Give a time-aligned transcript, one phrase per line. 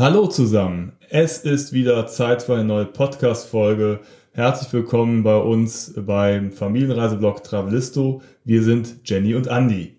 [0.00, 4.00] Hallo zusammen, es ist wieder Zeit für eine neue Podcast-Folge.
[4.32, 8.22] Herzlich willkommen bei uns beim Familienreiseblog Travelisto.
[8.42, 9.96] Wir sind Jenny und Andy.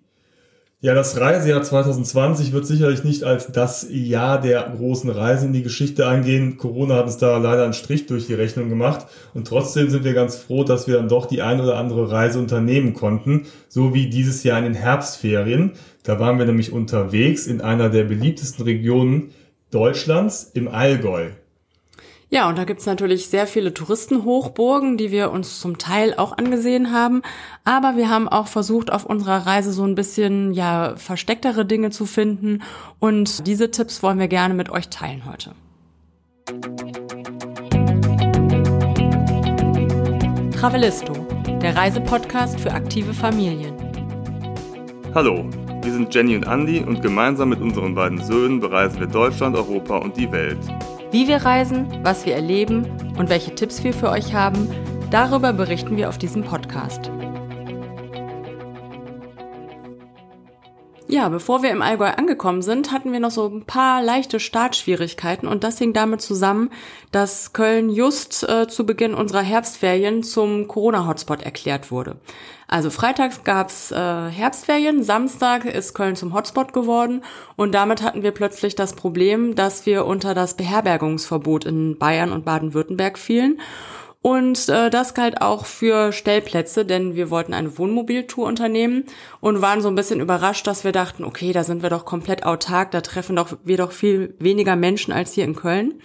[0.79, 5.61] Ja, das Reisejahr 2020 wird sicherlich nicht als das Jahr der großen Reise in die
[5.61, 6.57] Geschichte eingehen.
[6.57, 9.05] Corona hat uns da leider einen Strich durch die Rechnung gemacht.
[9.35, 12.39] Und trotzdem sind wir ganz froh, dass wir dann doch die ein oder andere Reise
[12.39, 13.45] unternehmen konnten.
[13.69, 15.73] So wie dieses Jahr in den Herbstferien.
[16.01, 19.29] Da waren wir nämlich unterwegs in einer der beliebtesten Regionen
[19.71, 21.31] Deutschlands, im Allgäu.
[22.29, 26.93] Ja, und da gibt's natürlich sehr viele Touristenhochburgen, die wir uns zum Teil auch angesehen
[26.93, 27.23] haben.
[27.65, 32.05] Aber wir haben auch versucht, auf unserer Reise so ein bisschen, ja, verstecktere Dinge zu
[32.05, 32.63] finden.
[32.99, 35.55] Und diese Tipps wollen wir gerne mit euch teilen heute.
[40.57, 41.13] Travelisto,
[41.61, 43.75] der Reisepodcast für aktive Familien.
[45.13, 45.49] Hallo,
[45.83, 49.97] wir sind Jenny und Andy und gemeinsam mit unseren beiden Söhnen bereisen wir Deutschland, Europa
[49.97, 50.59] und die Welt.
[51.11, 52.85] Wie wir reisen, was wir erleben
[53.17, 54.69] und welche Tipps wir für euch haben,
[55.09, 57.11] darüber berichten wir auf diesem Podcast.
[61.07, 65.45] Ja, bevor wir im Allgäu angekommen sind, hatten wir noch so ein paar leichte Startschwierigkeiten
[65.45, 66.69] und das hing damit zusammen,
[67.11, 72.15] dass Köln just äh, zu Beginn unserer Herbstferien zum Corona-Hotspot erklärt wurde.
[72.71, 77.21] Also freitags gab's äh, Herbstferien, Samstag ist Köln zum Hotspot geworden
[77.57, 82.45] und damit hatten wir plötzlich das Problem, dass wir unter das Beherbergungsverbot in Bayern und
[82.45, 83.59] Baden-Württemberg fielen.
[84.21, 89.03] Und äh, das galt auch für Stellplätze, denn wir wollten eine Wohnmobiltour unternehmen
[89.41, 92.45] und waren so ein bisschen überrascht, dass wir dachten, okay, da sind wir doch komplett
[92.45, 95.95] autark, da treffen doch wir doch viel weniger Menschen als hier in Köln.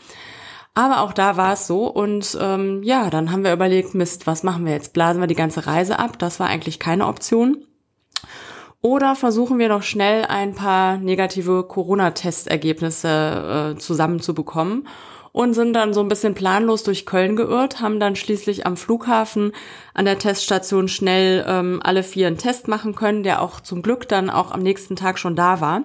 [0.77, 4.43] Aber auch da war es so und ähm, ja, dann haben wir überlegt, Mist, was
[4.43, 4.93] machen wir jetzt?
[4.93, 6.19] Blasen wir die ganze Reise ab?
[6.19, 7.65] Das war eigentlich keine Option.
[8.83, 14.87] Oder versuchen wir noch schnell ein paar negative Corona-Testergebnisse äh, zusammenzubekommen
[15.33, 19.53] und sind dann so ein bisschen planlos durch Köln geirrt, haben dann schließlich am Flughafen
[19.95, 24.11] an der Teststation schnell ähm, alle vier einen Test machen können, der auch zum Glück
[24.11, 25.85] dann auch am nächsten Tag schon da war.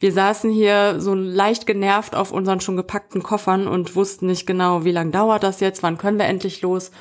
[0.00, 4.84] Wir saßen hier so leicht genervt auf unseren schon gepackten Koffern und wussten nicht genau,
[4.84, 6.92] wie lange dauert das jetzt, wann können wir endlich los.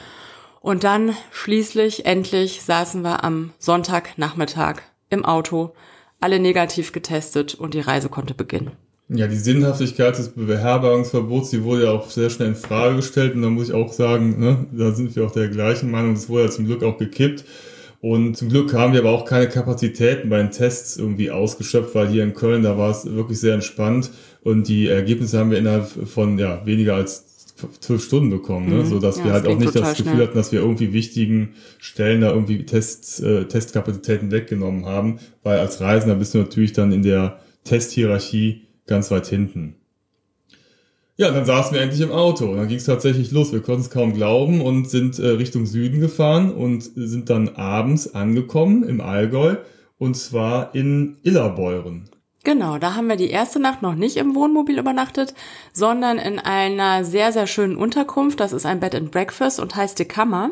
[0.62, 4.78] Und dann schließlich, endlich saßen wir am Sonntagnachmittag
[5.10, 5.74] im Auto,
[6.20, 8.72] alle negativ getestet und die Reise konnte beginnen.
[9.10, 13.44] Ja, die Sinnhaftigkeit des Beherbergungsverbots, die wurde ja auch sehr schnell in Frage gestellt und
[13.44, 16.46] da muss ich auch sagen, ne, da sind wir auch der gleichen Meinung, das wurde
[16.46, 17.46] ja zum Glück auch gekippt.
[18.00, 22.10] Und zum Glück haben wir aber auch keine Kapazitäten bei den Tests irgendwie ausgeschöpft, weil
[22.10, 24.12] hier in Köln, da war es wirklich sehr entspannt
[24.44, 27.26] und die Ergebnisse haben wir innerhalb von ja, weniger als
[27.80, 28.84] zwölf Stunden bekommen, ne?
[28.84, 28.86] Mhm.
[28.86, 30.28] so dass ja, wir halt auch nicht das Gefühl schnell.
[30.28, 35.82] hatten, dass wir irgendwie wichtigen Stellen da irgendwie Tests, äh, Testkapazitäten weggenommen haben, weil als
[35.82, 39.76] Reisender bist du natürlich dann in der Testhierarchie ganz weit hinten.
[41.20, 43.52] Ja, dann saßen wir endlich im Auto und dann ging es tatsächlich los.
[43.52, 48.14] Wir konnten es kaum glauben und sind äh, Richtung Süden gefahren und sind dann abends
[48.14, 49.56] angekommen im Allgäu
[49.98, 52.08] und zwar in Illerbeuren.
[52.44, 55.34] Genau, da haben wir die erste Nacht noch nicht im Wohnmobil übernachtet,
[55.74, 58.40] sondern in einer sehr, sehr schönen Unterkunft.
[58.40, 60.52] Das ist ein Bed and Breakfast und heißt die Kammer.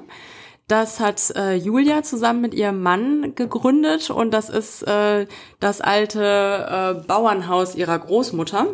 [0.68, 5.28] Das hat äh, Julia zusammen mit ihrem Mann gegründet und das ist äh,
[5.59, 8.66] das alte äh, Bauernhaus ihrer Großmutter.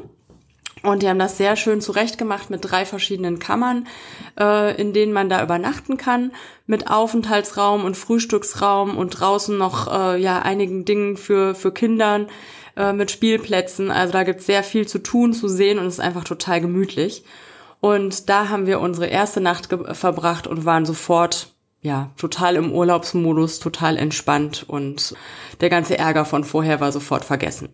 [0.84, 3.88] Und die haben das sehr schön zurechtgemacht mit drei verschiedenen Kammern,
[4.40, 6.32] äh, in denen man da übernachten kann,
[6.66, 12.28] mit Aufenthaltsraum und Frühstücksraum und draußen noch äh, ja einigen Dingen für für Kindern
[12.76, 13.92] äh, mit Spielplätzen.
[13.92, 17.24] Also da gibt's sehr viel zu tun, zu sehen und es ist einfach total gemütlich.
[17.80, 23.60] Und da haben wir unsere erste Nacht verbracht und waren sofort ja total im Urlaubsmodus,
[23.60, 25.16] total entspannt und
[25.62, 27.70] der ganze Ärger von vorher war sofort vergessen.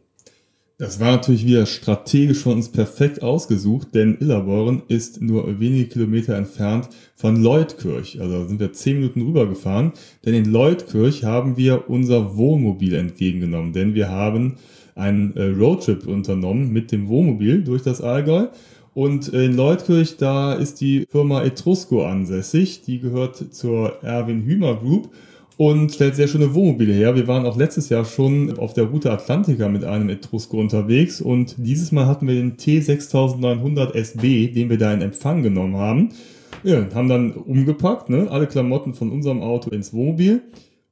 [0.79, 6.35] Das war natürlich wieder strategisch von uns perfekt ausgesucht, denn Illerborn ist nur wenige Kilometer
[6.35, 8.21] entfernt von Leutkirch.
[8.21, 9.93] Also sind wir zehn Minuten rübergefahren,
[10.23, 14.57] denn in Leutkirch haben wir unser Wohnmobil entgegengenommen, denn wir haben
[14.93, 18.45] einen äh, Roadtrip unternommen mit dem Wohnmobil durch das Allgäu.
[18.93, 22.81] Und in Leutkirch, da ist die Firma Etrusco ansässig.
[22.81, 25.09] Die gehört zur Erwin Hümer Group
[25.57, 27.15] und stellt sehr schöne Wohnmobile her.
[27.15, 31.55] Wir waren auch letztes Jahr schon auf der Route Atlantica mit einem Etrusco unterwegs und
[31.57, 36.09] dieses Mal hatten wir den T6900 SB, den wir da in Empfang genommen haben.
[36.63, 40.43] Ja, haben dann umgepackt, ne, alle Klamotten von unserem Auto ins Wohnmobil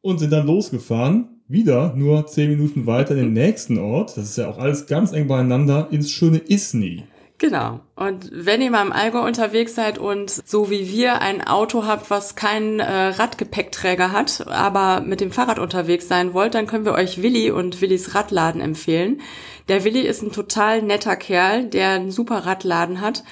[0.01, 1.29] und sind dann losgefahren.
[1.47, 4.17] Wieder nur zehn Minuten weiter in den nächsten Ort.
[4.17, 7.03] Das ist ja auch alles ganz eng beieinander ins schöne Isny.
[7.37, 7.81] Genau.
[7.95, 12.09] Und wenn ihr mal im Allgäu unterwegs seid und so wie wir ein Auto habt,
[12.09, 16.93] was keinen äh, Radgepäckträger hat, aber mit dem Fahrrad unterwegs sein wollt, dann können wir
[16.93, 19.21] euch Willi und Willis Radladen empfehlen.
[19.67, 23.23] Der Willi ist ein total netter Kerl, der einen super Radladen hat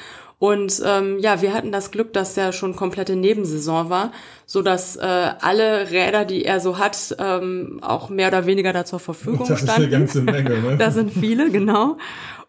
[0.44, 4.12] und ähm, ja, wir hatten das Glück, dass der schon komplette Nebensaison war,
[4.46, 5.02] so dass äh,
[5.40, 9.62] alle Räder, die er so hat, ähm, auch mehr oder weniger da zur Verfügung das
[9.62, 9.90] standen.
[9.90, 10.78] Das ist eine ganze Menge, ne?
[10.80, 11.96] da sind viele, genau.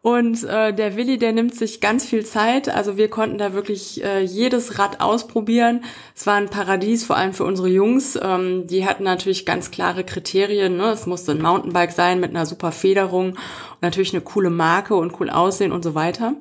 [0.05, 2.69] Und äh, der Willi, der nimmt sich ganz viel Zeit.
[2.69, 5.83] Also wir konnten da wirklich äh, jedes Rad ausprobieren.
[6.15, 8.19] Es war ein Paradies, vor allem für unsere Jungs.
[8.23, 10.77] Ähm, die hatten natürlich ganz klare Kriterien.
[10.77, 10.91] Ne?
[10.91, 13.39] Es musste ein Mountainbike sein mit einer super Federung und
[13.81, 16.35] natürlich eine coole Marke und cool aussehen und so weiter.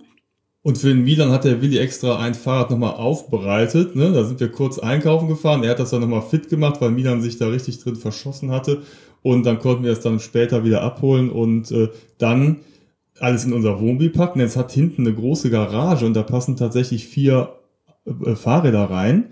[0.62, 3.96] Und für den Milan hat der Willi extra ein Fahrrad nochmal aufbereitet.
[3.96, 4.12] Ne?
[4.12, 5.64] Da sind wir kurz einkaufen gefahren.
[5.64, 8.82] Er hat das dann nochmal fit gemacht, weil Milan sich da richtig drin verschossen hatte.
[9.22, 11.88] Und dann konnten wir es dann später wieder abholen und äh,
[12.18, 12.60] dann
[13.20, 14.40] alles in unser Wohnmobil packen.
[14.40, 17.56] Jetzt hat hinten eine große Garage und da passen tatsächlich vier
[18.06, 19.30] äh, Fahrräder rein.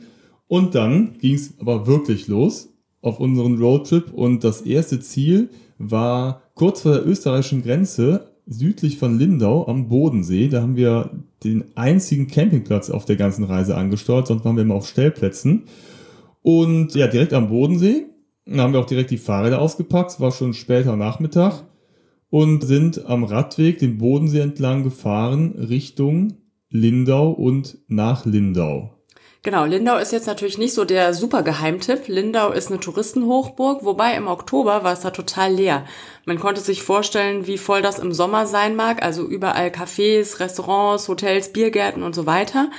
[0.47, 2.69] Und dann ging es aber wirklich los
[3.01, 4.13] auf unseren Roadtrip.
[4.13, 10.49] Und das erste Ziel war kurz vor der österreichischen Grenze südlich von Lindau am Bodensee.
[10.49, 11.11] Da haben wir
[11.43, 15.63] den einzigen Campingplatz auf der ganzen Reise angesteuert, sonst waren wir immer auf Stellplätzen.
[16.41, 18.07] Und ja, direkt am Bodensee.
[18.45, 20.11] Dann haben wir auch direkt die Fahrräder ausgepackt.
[20.11, 21.63] Es war schon später Nachmittag.
[22.31, 26.37] Und sind am Radweg den Bodensee entlang gefahren Richtung
[26.69, 29.01] Lindau und nach Lindau.
[29.43, 32.07] Genau, Lindau ist jetzt natürlich nicht so der super Geheimtipp.
[32.07, 35.83] Lindau ist eine Touristenhochburg, wobei im Oktober war es da total leer.
[36.25, 41.09] Man konnte sich vorstellen, wie voll das im Sommer sein mag, also überall Cafés, Restaurants,
[41.09, 42.69] Hotels, Biergärten und so weiter.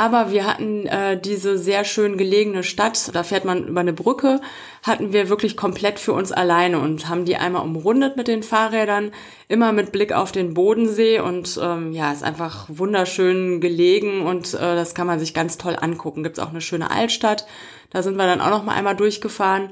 [0.00, 4.40] Aber wir hatten äh, diese sehr schön gelegene Stadt, da fährt man über eine Brücke,
[4.82, 9.12] hatten wir wirklich komplett für uns alleine und haben die einmal umrundet mit den Fahrrädern,
[9.46, 14.74] immer mit Blick auf den Bodensee und ähm, ja, ist einfach wunderschön gelegen und äh,
[14.74, 16.22] das kann man sich ganz toll angucken.
[16.22, 17.46] Gibt's auch eine schöne Altstadt,
[17.90, 19.68] da sind wir dann auch noch mal einmal durchgefahren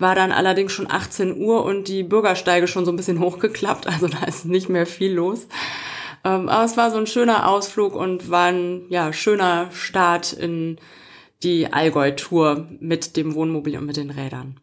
[0.00, 4.08] war dann allerdings schon 18 Uhr und die Bürgersteige schon so ein bisschen hochgeklappt, also
[4.08, 5.46] da ist nicht mehr viel los.
[6.28, 10.76] Ähm, aber es war so ein schöner Ausflug und war ein ja, schöner Start in
[11.42, 14.56] die Allgäu-Tour mit dem Wohnmobil und mit den Rädern.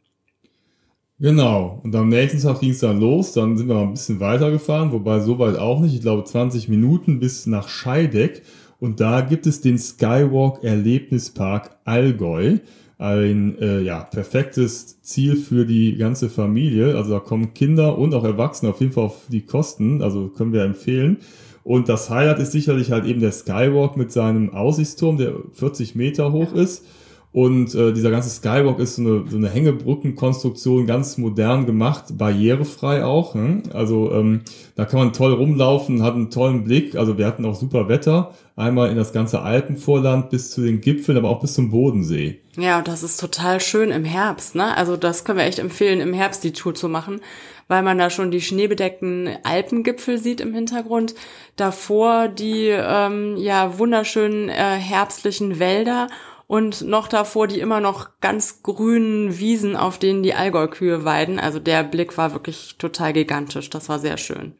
[1.19, 1.79] Genau.
[1.83, 3.31] Und am nächsten Tag ging es dann los.
[3.31, 5.95] Dann sind wir mal ein bisschen weitergefahren, wobei so weit auch nicht.
[5.95, 8.43] Ich glaube 20 Minuten bis nach Scheideck.
[8.79, 12.57] Und da gibt es den Skywalk Erlebnispark Allgäu.
[12.97, 16.95] Ein äh, ja, perfektes Ziel für die ganze Familie.
[16.95, 20.01] Also da kommen Kinder und auch Erwachsene auf jeden Fall auf die Kosten.
[20.01, 21.17] Also können wir empfehlen.
[21.65, 26.31] Und das Highlight ist sicherlich halt eben der Skywalk mit seinem Aussichtsturm, der 40 Meter
[26.31, 26.85] hoch ist.
[27.31, 33.03] Und äh, dieser ganze Skywalk ist so eine, so eine Hängebrückenkonstruktion, ganz modern gemacht, barrierefrei
[33.03, 33.33] auch.
[33.33, 33.63] Ne?
[33.73, 34.41] Also ähm,
[34.75, 36.95] da kann man toll rumlaufen, hat einen tollen Blick.
[36.95, 41.17] Also wir hatten auch super Wetter, einmal in das ganze Alpenvorland bis zu den Gipfeln,
[41.17, 42.41] aber auch bis zum Bodensee.
[42.57, 44.53] Ja, und das ist total schön im Herbst.
[44.53, 44.77] Ne?
[44.77, 47.21] Also das können wir echt empfehlen, im Herbst die Tour zu machen
[47.67, 51.15] weil man da schon die schneebedeckten Alpengipfel sieht im Hintergrund.
[51.55, 56.07] Davor die ähm, ja wunderschönen äh, herbstlichen Wälder
[56.47, 61.39] und noch davor die immer noch ganz grünen Wiesen, auf denen die Allgäu-Kühe weiden.
[61.39, 63.69] Also der Blick war wirklich total gigantisch.
[63.69, 64.53] Das war sehr schön.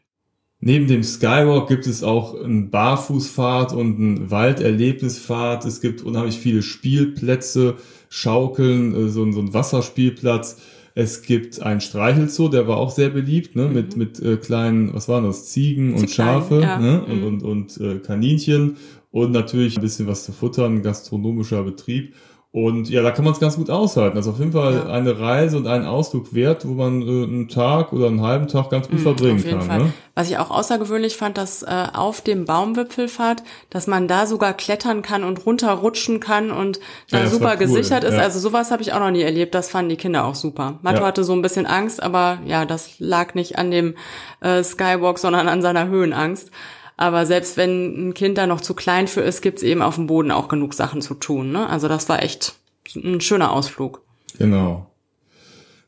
[0.58, 5.64] Neben dem Skywalk gibt es auch ein Barfußfahrt und ein Walderlebnisfahrt.
[5.64, 7.76] Es gibt unheimlich viele Spielplätze,
[8.08, 10.60] Schaukeln, äh, so ein Wasserspielplatz.
[10.98, 13.68] Es gibt einen Streichelzoo, der war auch sehr beliebt, ne?
[13.68, 13.98] mit, mhm.
[13.98, 16.78] mit äh, kleinen, was waren das, Ziegen und Schafe ja.
[16.78, 17.04] ne?
[17.04, 17.26] und, mhm.
[17.26, 18.78] und, und äh, Kaninchen
[19.10, 22.14] und natürlich ein bisschen was zu futtern, gastronomischer Betrieb.
[22.56, 24.16] Und ja, da kann man es ganz gut aushalten.
[24.16, 24.86] Also auf jeden Fall ja.
[24.86, 28.70] eine Reise und einen Ausflug wert, wo man äh, einen Tag oder einen halben Tag
[28.70, 29.66] ganz gut mm, verbringen kann.
[29.68, 29.92] Ne?
[30.14, 35.02] Was ich auch außergewöhnlich fand, dass äh, auf dem Baumwipfelfahrt, dass man da sogar klettern
[35.02, 37.56] kann und runterrutschen kann und da ja, super cool.
[37.58, 38.14] gesichert ist.
[38.14, 38.20] Ja.
[38.20, 39.54] Also sowas habe ich auch noch nie erlebt.
[39.54, 40.78] Das fanden die Kinder auch super.
[40.80, 43.96] Matto hatte so ein bisschen Angst, aber ja, das lag nicht an dem
[44.40, 46.50] äh, Skywalk, sondern an seiner Höhenangst.
[46.96, 50.06] Aber selbst wenn ein Kind da noch zu klein für ist, gibt's eben auf dem
[50.06, 51.52] Boden auch genug Sachen zu tun.
[51.52, 51.68] Ne?
[51.68, 52.54] Also das war echt
[52.94, 54.02] ein schöner Ausflug.
[54.38, 54.90] Genau.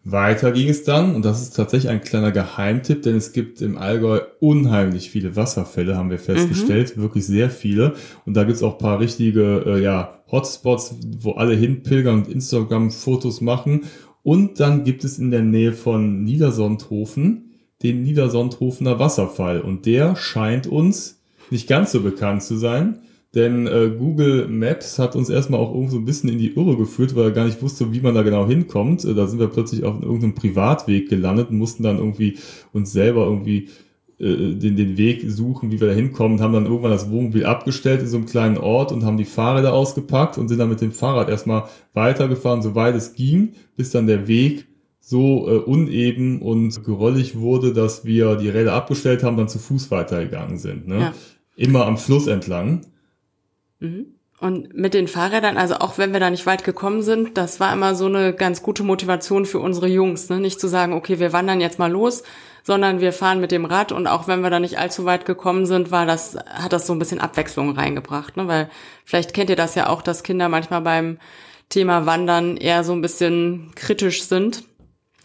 [0.05, 3.77] Weiter ging es dann, und das ist tatsächlich ein kleiner Geheimtipp, denn es gibt im
[3.77, 7.03] Allgäu unheimlich viele Wasserfälle, haben wir festgestellt, mhm.
[7.03, 7.95] wirklich sehr viele.
[8.25, 13.85] Und da gibt's auch paar richtige äh, ja, Hotspots, wo alle hinpilgern und Instagram-Fotos machen.
[14.23, 17.48] Und dann gibt es in der Nähe von Niedersondhofen
[17.83, 19.61] den Niedersondhofener Wasserfall.
[19.61, 21.21] Und der scheint uns
[21.51, 23.01] nicht ganz so bekannt zu sein.
[23.35, 26.77] Denn äh, Google Maps hat uns erstmal auch irgendwo so ein bisschen in die Irre
[26.77, 29.05] geführt, weil er gar nicht wusste, wie man da genau hinkommt.
[29.05, 32.39] Äh, da sind wir plötzlich auf irgendeinem Privatweg gelandet und mussten dann irgendwie
[32.73, 33.69] uns selber irgendwie
[34.19, 38.01] äh, den, den Weg suchen, wie wir da hinkommen, haben dann irgendwann das Wohnmobil abgestellt
[38.01, 40.91] in so einem kleinen Ort und haben die Fahrräder ausgepackt und sind dann mit dem
[40.91, 44.67] Fahrrad erstmal weitergefahren, soweit es ging, bis dann der Weg
[45.09, 49.91] so äh, uneben und gerollig wurde, dass wir die Räder abgestellt haben, dann zu Fuß
[49.91, 50.87] weitergegangen sind.
[50.87, 51.01] Ne?
[51.01, 51.15] Ja.
[51.57, 52.83] Immer am Fluss entlang.
[53.81, 54.19] Mhm.
[54.39, 57.73] Und mit den Fahrrädern, also auch wenn wir da nicht weit gekommen sind, das war
[57.73, 60.41] immer so eine ganz gute Motivation für unsere Jungs, ne?
[60.41, 62.23] nicht zu sagen, okay, wir wandern jetzt mal los,
[62.63, 65.65] sondern wir fahren mit dem Rad und auch wenn wir da nicht allzu weit gekommen
[65.65, 68.47] sind, war das, hat das so ein bisschen Abwechslung reingebracht, ne?
[68.47, 68.69] weil
[69.07, 71.17] vielleicht kennt ihr das ja auch, dass Kinder manchmal beim
[71.71, 74.68] Thema Wandern eher so ein bisschen kritisch sind,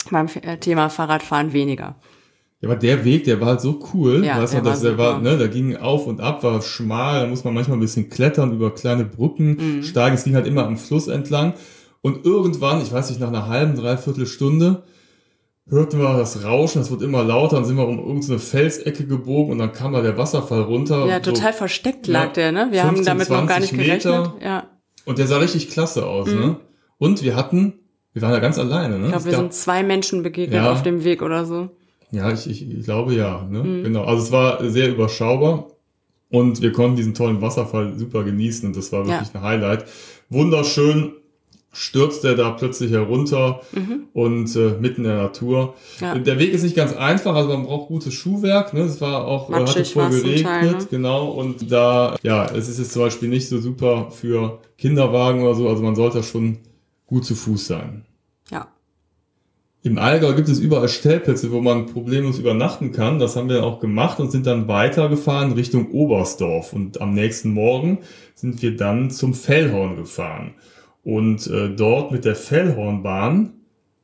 [0.09, 1.95] beim äh, Thema Fahrradfahren weniger.
[2.61, 4.23] Ja, aber der Weg, der war halt so cool.
[4.23, 7.27] Ja, weißt du, dass der war, ne, da ging auf und ab, war schmal, da
[7.27, 9.83] muss man manchmal ein bisschen klettern über kleine Brücken, mhm.
[9.83, 10.15] steigen.
[10.15, 11.53] Es ging halt immer am Fluss entlang.
[12.01, 14.83] Und irgendwann, ich weiß nicht, nach einer halben, dreiviertel Stunde,
[15.67, 19.51] hörten wir das Rauschen, es wird immer lauter, dann sind wir um irgendeine Felsecke gebogen
[19.51, 21.05] und dann kam da der Wasserfall runter.
[21.05, 22.67] Ja, total so, versteckt lag ja, der, ne?
[22.71, 24.05] Wir 15, haben damit noch gar nicht gerechnet.
[24.05, 24.35] Meter.
[24.41, 24.69] Ja.
[25.05, 26.39] Und der sah richtig klasse aus, mhm.
[26.39, 26.59] ne?
[26.97, 27.73] Und wir hatten,
[28.13, 29.05] wir waren da ganz alleine, ne?
[29.05, 31.69] Ich glaube, wir sind zwei Menschen begegnet ja, auf dem Weg oder so.
[32.11, 33.47] Ja, ich, ich, ich glaube ja.
[33.49, 33.63] Ne?
[33.63, 33.83] Mhm.
[33.83, 34.03] Genau.
[34.03, 35.67] Also es war sehr überschaubar
[36.29, 39.39] und wir konnten diesen tollen Wasserfall super genießen und das war wirklich ja.
[39.39, 39.85] ein Highlight.
[40.29, 41.13] Wunderschön
[41.71, 44.03] stürzt er da plötzlich herunter mhm.
[44.13, 45.73] und äh, mitten in der Natur.
[45.99, 46.15] Ja.
[46.15, 48.75] Der Weg ist nicht ganz einfach, also man braucht gutes Schuhwerk.
[48.75, 48.81] Ne?
[48.81, 50.87] Es war auch äh, Matschig hatte voll geregnet, Teil, ne?
[50.91, 51.31] genau.
[51.31, 55.67] Und da, ja, es ist jetzt zum Beispiel nicht so super für Kinderwagen oder so.
[55.67, 56.59] Also man sollte schon
[57.13, 58.05] gut zu Fuß sein.
[58.49, 58.67] Ja.
[59.83, 63.19] Im Allgäu gibt es überall Stellplätze, wo man problemlos übernachten kann.
[63.19, 66.73] Das haben wir auch gemacht und sind dann weitergefahren Richtung Oberstdorf.
[66.73, 67.99] Und am nächsten Morgen
[68.33, 70.55] sind wir dann zum Fellhorn gefahren.
[71.03, 73.51] Und äh, dort mit der Fellhornbahn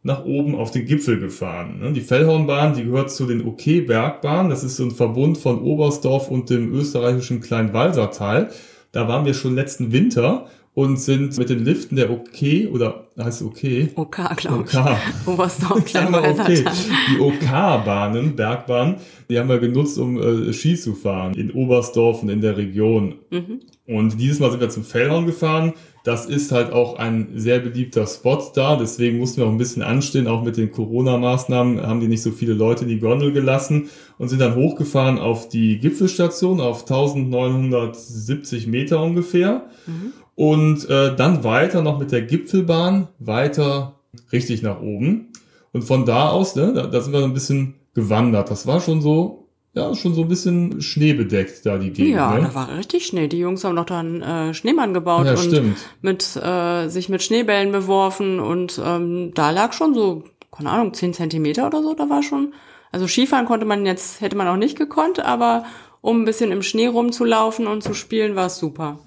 [0.04, 1.80] nach oben auf den Gipfel gefahren.
[1.80, 1.94] Ne?
[1.94, 4.50] Die Fellhornbahn, die gehört zu den OK-Bergbahnen.
[4.50, 8.51] Das ist so ein Verbund von Oberstdorf und dem österreichischen Kleinwalsertal.
[8.92, 10.48] Da waren wir schon letzten Winter
[10.79, 13.89] und sind mit den Liften der OK oder heißt OK?
[13.95, 14.77] OK, glaube ich.
[14.77, 14.98] OK.
[15.25, 16.63] Oberstdorf, okay.
[17.09, 18.95] Die OK-Bahnen, Bergbahnen,
[19.29, 23.15] die haben wir genutzt, um äh, Ski zu fahren in Oberstdorf und in der Region.
[23.29, 23.59] Mhm.
[23.88, 25.74] Und dieses Mal sind wir zum Fellhorn gefahren.
[26.05, 28.77] Das ist halt auch ein sehr beliebter Spot da.
[28.77, 30.27] Deswegen mussten wir auch ein bisschen anstehen.
[30.27, 34.29] Auch mit den Corona-Maßnahmen haben die nicht so viele Leute in die Gondel gelassen und
[34.29, 39.65] sind dann hochgefahren auf die Gipfelstation auf 1970 Meter ungefähr.
[39.86, 43.96] Mhm und äh, dann weiter noch mit der Gipfelbahn weiter
[44.31, 45.34] richtig nach oben.
[45.74, 48.50] Und von da aus, ne, da, da sind wir so ein bisschen gewandert.
[48.50, 52.15] Das war schon so, ja, schon so ein bisschen schneebedeckt da die Gegend.
[52.15, 52.43] Ja, ne?
[52.43, 53.27] da war richtig Schnee.
[53.27, 55.77] Die Jungs haben noch dann äh, Schneemann gebaut ja, und stimmt.
[56.01, 60.24] mit äh, sich mit Schneebällen beworfen und ähm, da lag schon so,
[60.55, 61.96] keine Ahnung, zehn Zentimeter oder so.
[61.96, 62.53] Da war schon,
[62.93, 65.65] also Skifahren konnte man jetzt, hätte man auch nicht gekonnt, aber
[66.00, 69.00] um ein bisschen im Schnee rumzulaufen und zu spielen, war es super.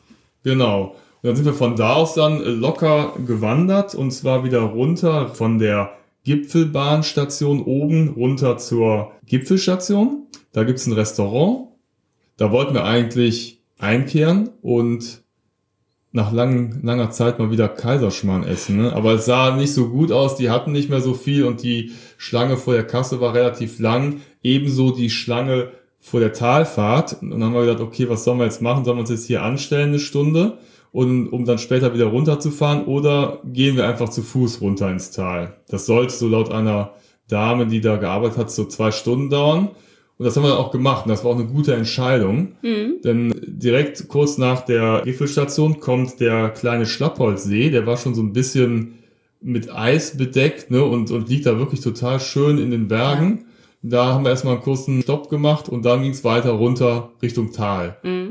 [0.45, 0.95] Genau.
[1.23, 5.59] Und dann sind wir von da aus dann locker gewandert und zwar wieder runter von
[5.59, 5.93] der
[6.25, 10.27] Gipfelbahnstation oben runter zur Gipfelstation.
[10.53, 11.69] Da gibt's ein Restaurant.
[12.37, 15.23] Da wollten wir eigentlich einkehren und
[16.11, 18.77] nach lang, langer Zeit mal wieder Kaiserschmarrn essen.
[18.77, 18.93] Ne?
[18.93, 21.93] Aber es sah nicht so gut aus, die hatten nicht mehr so viel und die
[22.19, 24.21] Schlange vor der Kasse war relativ lang.
[24.43, 27.23] Ebenso die Schlange vor der Talfahrt.
[27.23, 28.85] Und dann haben wir gedacht, okay, was sollen wir jetzt machen?
[28.85, 30.59] Sollen wir uns jetzt hier anstellen eine Stunde?
[30.93, 35.57] Und um dann später wieder runterzufahren oder gehen wir einfach zu Fuß runter ins Tal.
[35.69, 36.93] Das sollte so laut einer
[37.29, 39.71] Dame, die da gearbeitet hat, so zwei Stunden dauern.
[40.19, 41.07] Und das haben wir dann auch gemacht.
[41.07, 42.53] Und das war auch eine gute Entscheidung.
[42.63, 43.01] Mhm.
[43.03, 47.71] Denn direkt kurz nach der Gipfelstation kommt der kleine Schlappholzsee.
[47.71, 48.99] Der war schon so ein bisschen
[49.41, 53.39] mit Eis bedeckt ne, und, und liegt da wirklich total schön in den Bergen.
[53.39, 53.45] Ja.
[53.85, 57.53] Da haben wir erstmal einen kurzen Stopp gemacht und dann ging es weiter runter Richtung
[57.53, 57.97] Tal.
[58.05, 58.31] Mhm.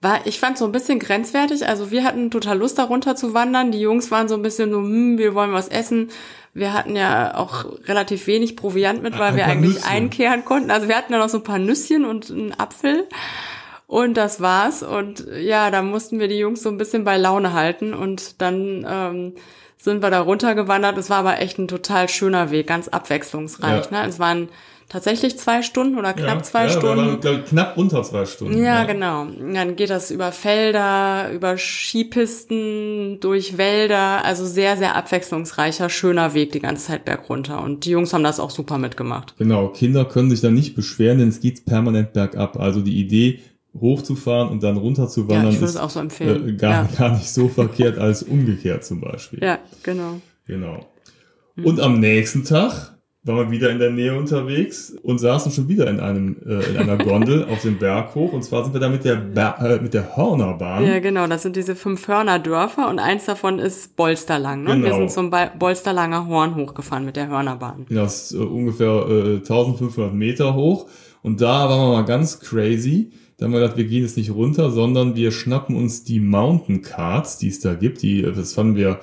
[0.00, 1.66] War, ich fand so ein bisschen grenzwertig.
[1.66, 3.72] Also wir hatten total Lust, da runter zu wandern.
[3.72, 6.10] Die Jungs waren so ein bisschen so, hm, wir wollen was essen.
[6.54, 9.88] Wir hatten ja auch relativ wenig Proviant mit, weil wir eigentlich Nüsse.
[9.88, 10.70] einkehren konnten.
[10.70, 13.08] Also wir hatten ja noch so ein paar Nüsschen und einen Apfel.
[13.88, 14.84] Und das war's.
[14.84, 17.92] Und ja, da mussten wir die Jungs so ein bisschen bei Laune halten.
[17.92, 19.32] Und dann ähm,
[19.78, 20.96] sind wir da runtergewandert.
[20.96, 23.90] Es war aber echt ein total schöner Weg, ganz abwechslungsreich.
[23.90, 24.02] Ja.
[24.02, 24.08] Ne?
[24.08, 24.48] Es waren
[24.92, 27.24] tatsächlich zwei Stunden oder knapp ja, zwei ja, Stunden.
[27.24, 28.58] Waren, knapp unter zwei Stunden.
[28.58, 29.26] Ja, ja, genau.
[29.26, 34.24] Dann geht das über Felder, über Skipisten, durch Wälder.
[34.24, 37.62] Also sehr, sehr abwechslungsreicher, schöner Weg die ganze Zeit bergunter.
[37.62, 39.34] Und die Jungs haben das auch super mitgemacht.
[39.38, 42.60] Genau, Kinder können sich da nicht beschweren, denn es geht permanent bergab.
[42.60, 43.40] Also die Idee,
[43.80, 48.84] hochzufahren und dann runterzuwandern, ja, ist so äh, gar, gar nicht so verkehrt als umgekehrt
[48.84, 49.42] zum Beispiel.
[49.42, 50.20] Ja, genau.
[50.46, 50.86] Genau.
[51.56, 55.88] Und am nächsten Tag waren wir wieder in der Nähe unterwegs und saßen schon wieder
[55.88, 58.32] in einem äh, in einer Gondel auf dem Berg hoch.
[58.32, 60.84] Und zwar sind wir da mit der Ber äh, mit der Hörnerbahn.
[60.84, 61.26] Ja, genau.
[61.28, 64.64] Das sind diese fünf Hörnerdörfer und eins davon ist Bolsterlang.
[64.64, 64.72] Ne?
[64.74, 64.86] Genau.
[64.86, 67.86] Wir sind zum Ba- Bolsterlanger Horn hochgefahren mit der Hörnerbahn.
[67.88, 70.88] Genau, das ist äh, ungefähr äh, 1500 Meter hoch.
[71.22, 73.12] Und da waren wir mal ganz crazy.
[73.36, 76.82] Da haben wir gedacht, wir gehen jetzt nicht runter, sondern wir schnappen uns die Mountain
[76.82, 78.02] Cards, die es da gibt.
[78.02, 78.98] Die, äh, das fanden wir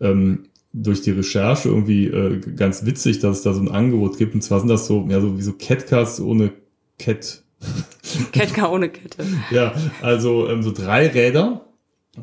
[0.00, 4.34] ähm, durch die Recherche irgendwie äh, ganz witzig, dass es da so ein Angebot gibt.
[4.34, 6.52] Und zwar sind das so, ja, so wie so Catcards ohne
[6.98, 7.42] Cat.
[8.32, 9.24] Ketka ohne Kette.
[9.50, 11.66] Ja, also ähm, so drei Räder,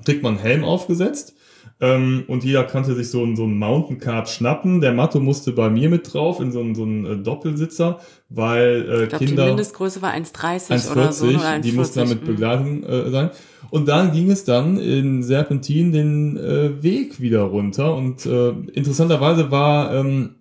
[0.06, 1.37] kriegt man einen Helm aufgesetzt
[1.80, 4.82] ähm, und jeder konnte sich so, ein- so ein Mountain Card schnappen.
[4.82, 8.86] Der Matto musste bei mir mit drauf in so einen, so einen äh, Doppelsitzer, weil
[8.90, 11.26] äh, Ich glaube, die Kinder Mindestgröße war 1,30 oder so.
[11.26, 11.62] 1,40, Oder 1,40.
[11.62, 12.26] die mussten dann mit Mhm.
[12.28, 13.30] Begleitung äh, sein.
[13.70, 19.52] Und dann ging es dann in Serpentin den äh, Weg wieder runter und äh, interessanterweise
[19.52, 20.36] war ähm,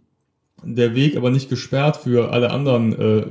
[0.63, 3.27] der Weg aber nicht gesperrt für alle anderen äh,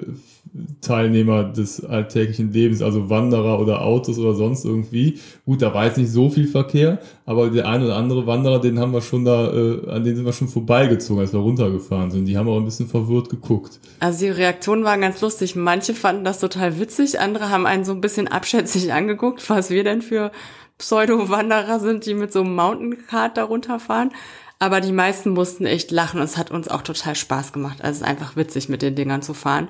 [0.80, 5.20] Teilnehmer des alltäglichen Lebens, also Wanderer oder Autos oder sonst irgendwie.
[5.46, 8.80] Gut, da war jetzt nicht so viel Verkehr, aber der eine oder andere Wanderer, den
[8.80, 12.26] haben wir schon da, äh, an den sind wir schon vorbeigezogen, als wir runtergefahren sind.
[12.26, 13.80] Die haben auch ein bisschen verwirrt geguckt.
[14.00, 15.56] Also die Reaktionen waren ganz lustig.
[15.56, 19.84] Manche fanden das total witzig, andere haben einen so ein bisschen abschätzig angeguckt, was wir
[19.84, 20.32] denn für
[20.78, 24.12] Pseudo-Wanderer sind, die mit so einem Mountain-Card da runterfahren.
[24.60, 27.80] Aber die meisten mussten echt lachen und es hat uns auch total Spaß gemacht.
[27.82, 29.68] Also es ist einfach witzig, mit den Dingern zu fahren.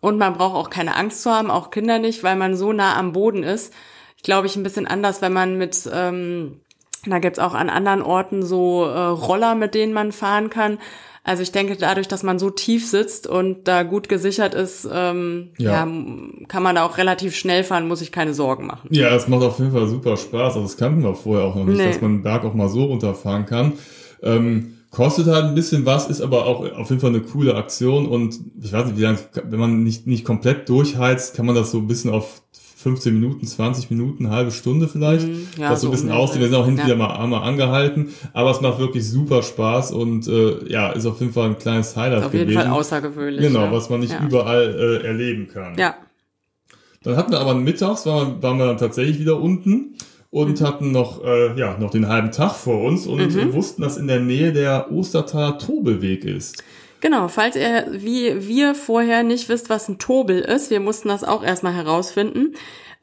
[0.00, 2.96] Und man braucht auch keine Angst zu haben, auch Kinder nicht, weil man so nah
[2.96, 3.72] am Boden ist.
[4.16, 6.60] Ich glaube, ich ein bisschen anders, wenn man mit, ähm,
[7.06, 10.78] da gibt's auch an anderen Orten so äh, Roller, mit denen man fahren kann.
[11.22, 15.50] Also ich denke, dadurch, dass man so tief sitzt und da gut gesichert ist, ähm,
[15.58, 15.70] Ja.
[15.84, 15.88] ja.
[16.48, 18.88] kann man da auch relativ schnell fahren, muss ich keine Sorgen machen.
[18.90, 20.54] Ja, es macht auf jeden Fall super Spaß.
[20.56, 21.88] Also das kannten wir vorher auch noch nicht, Nee.
[21.88, 23.74] dass man einen Berg auch mal so runterfahren kann.
[24.22, 28.06] Ähm, kostet halt ein bisschen was, ist aber auch auf jeden Fall eine coole Aktion
[28.06, 29.18] und ich weiß nicht, wie lange,
[29.48, 32.42] wenn man nicht, nicht komplett durchheizt, kann man das so ein bisschen auf
[32.78, 36.14] 15 Minuten, 20 Minuten, eine halbe Stunde vielleicht, Mhm, ja, das so ein bisschen um
[36.14, 36.38] den aus.
[36.38, 36.86] Wir sind auch hin und Ja.
[36.86, 41.20] wieder mal, einmal angehalten, aber es macht wirklich super Spaß und äh, ja, ist auf
[41.20, 42.62] jeden Fall ein kleines Highlight Auf jeden gewesen.
[42.62, 43.42] Fall außergewöhnlich.
[43.46, 43.72] Genau, ja.
[43.72, 44.24] was man nicht ja.
[44.24, 45.76] überall äh, erleben kann.
[45.78, 45.94] Ja,
[47.02, 49.94] Dann hatten wir aber mittags, waren wir, waren wir dann tatsächlich wieder unten
[50.30, 53.52] und hatten noch, äh, ja, noch den halben Tag vor uns und Mhm.
[53.52, 56.62] wussten, dass in der Nähe der Ostertaler Tobelweg ist.
[57.00, 61.24] Genau, falls ihr wie wir vorher nicht wisst, was ein Tobel ist, wir mussten das
[61.24, 62.54] auch erstmal herausfinden.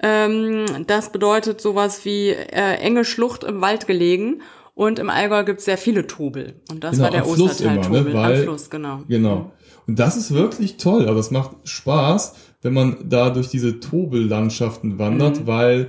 [0.01, 4.41] Ähm, das bedeutet sowas wie äh, enge Schlucht im Wald gelegen
[4.75, 6.53] und im Allgäu gibt es sehr viele Tobel.
[6.69, 8.99] Und das Genau, war der am Fluss immer, ne, weil- Am Fluss, genau.
[9.09, 9.51] Genau.
[9.87, 11.01] Und das ist wirklich toll.
[11.01, 15.47] Also das macht Spaß, wenn man da durch diese Tobellandschaften wandert, Mhm.
[15.47, 15.87] weil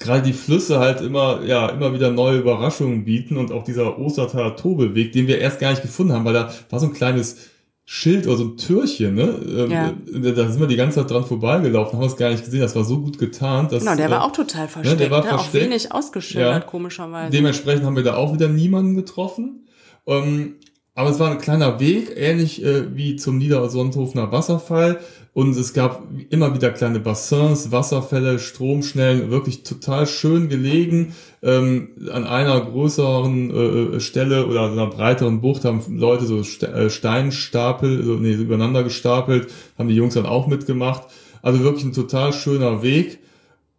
[0.00, 4.56] gerade die Flüsse halt immer, ja, immer wieder neue Überraschungen bieten und auch dieser Ostertaler
[4.56, 7.36] Tobelweg, den wir erst gar nicht gefunden haben, weil da war so ein kleines
[7.84, 9.34] Schild oder so ein Türchen, ne?
[9.46, 9.88] Ähm, Ja.
[9.88, 12.60] äh, Da sind wir die ganze Zeit dran vorbeigelaufen, haben es gar nicht gesehen.
[12.60, 15.24] Das war so gut getarnt, dass Genau, der äh, war auch total versteckt, der war
[15.24, 15.34] ne?
[15.34, 15.64] auch versteckt.
[15.64, 16.68] wenig ausgeschildert, Ja.
[16.70, 17.30] komischerweise.
[17.32, 19.66] Dementsprechend haben wir da auch wieder niemanden getroffen.
[20.06, 20.54] Ähm,
[20.94, 25.00] aber es war ein kleiner Weg, ähnlich äh, wie zum Niedersonthofener Wasserfall.
[25.32, 31.14] Und es gab immer wieder kleine Bassins, Wasserfälle, Stromschnellen, wirklich total schön gelegen.
[31.40, 38.02] Ähm, an einer größeren äh, Stelle oder einer breiteren Bucht haben Leute so äh, Steinstapel,
[38.02, 41.04] so, nee, übereinander gestapelt, haben die Jungs dann auch mitgemacht.
[41.42, 43.20] Also wirklich ein total schöner Weg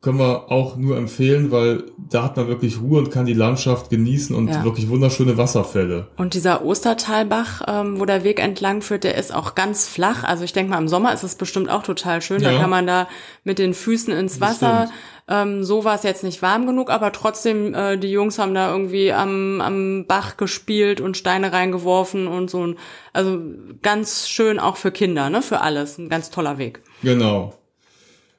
[0.01, 3.91] können wir auch nur empfehlen, weil da hat man wirklich Ruhe und kann die Landschaft
[3.91, 4.63] genießen und Ja.
[4.63, 6.07] wirklich wunderschöne Wasserfälle.
[6.17, 10.23] Und dieser Ostertalbach, ähm, wo der Weg entlang führt, der ist auch ganz flach.
[10.23, 12.41] Also ich denke mal, im Sommer ist es bestimmt auch total schön.
[12.41, 12.59] Da Ja.
[12.59, 13.07] kann man da
[13.43, 14.89] mit den Füßen ins Wasser.
[15.27, 18.71] Ähm, so war es jetzt nicht warm genug, aber trotzdem, äh, die Jungs haben da
[18.71, 22.65] irgendwie am, am Bach gespielt und Steine reingeworfen und so.
[22.65, 22.75] ein-
[23.13, 23.39] Also
[23.83, 25.43] ganz schön auch für Kinder, ne?
[25.43, 25.99] Für alles.
[25.99, 26.81] Ein ganz toller Weg.
[27.03, 27.53] Genau.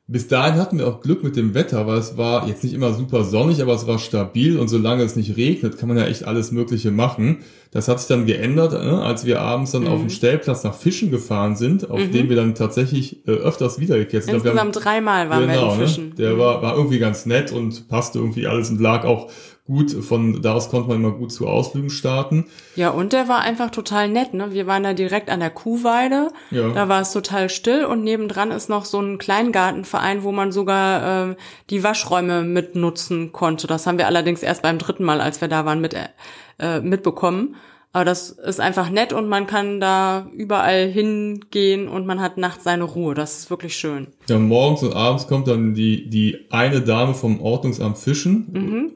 [0.08, 2.92] Bis dahin hatten wir auch Glück mit dem Wetter, weil es war jetzt nicht immer
[2.92, 6.24] super sonnig, aber es war stabil und solange es nicht regnet, kann man ja echt
[6.24, 7.38] alles Mögliche machen.
[7.70, 11.10] Das hat sich dann geändert, äh, als wir abends dann auf dem Stellplatz nach Fischen
[11.12, 14.34] gefahren sind, auf dem wir dann tatsächlich äh, öfters wiedergekehrt sind.
[14.34, 16.08] Insgesamt dreimal waren wir im Fischen.
[16.10, 16.14] Ne?
[16.16, 19.30] Der war, war irgendwie ganz nett und passte irgendwie alles und lag auch
[19.64, 19.92] gut.
[19.92, 22.46] Von daraus konnte man immer gut zu Ausflügen starten.
[22.74, 24.52] Ja, und der war einfach total nett, ne?
[24.52, 26.30] Wir waren da direkt an der Kuhweide.
[26.50, 26.70] Ja.
[26.70, 31.30] Da war es total still und nebendran ist noch so ein Kleingartenverein, wo man sogar
[31.30, 31.36] äh,
[31.70, 33.66] die Waschräume mitnutzen konnte.
[33.66, 37.56] Das haben wir allerdings erst beim dritten Mal, als wir da waren, mit, äh, mitbekommen.
[37.94, 42.64] Aber das ist einfach nett und man kann da überall hingehen und man hat nachts
[42.64, 43.14] seine Ruhe.
[43.14, 44.06] Das ist wirklich schön.
[44.30, 48.94] Ja, morgens und abends kommt dann die, die eine Dame vom Ordnungsamt Fischen.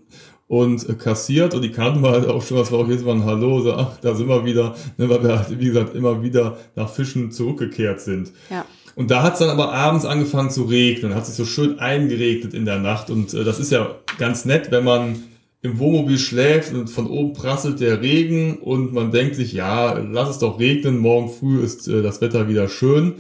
[0.49, 3.17] Und äh, kassiert und die kannten wir halt auch schon, das war auch jedes Mal
[3.17, 6.23] ein Hallo, so, ach, da sind wir wieder, ne, weil wir halt, wie gesagt, immer
[6.23, 8.33] wieder nach Fischen zurückgekehrt sind.
[8.51, 8.65] Ja.
[8.95, 12.55] Und da hat es dann aber abends angefangen zu regnen, hat sich so schön eingeregnet
[12.55, 15.17] in der Nacht und äh, das ist ja ganz nett, wenn man
[15.63, 20.29] im Wohnmobil schläft und von oben prasselt der Regen und man denkt sich, ja, lass
[20.29, 23.15] es doch regnen, morgen früh ist äh, das Wetter wieder schön.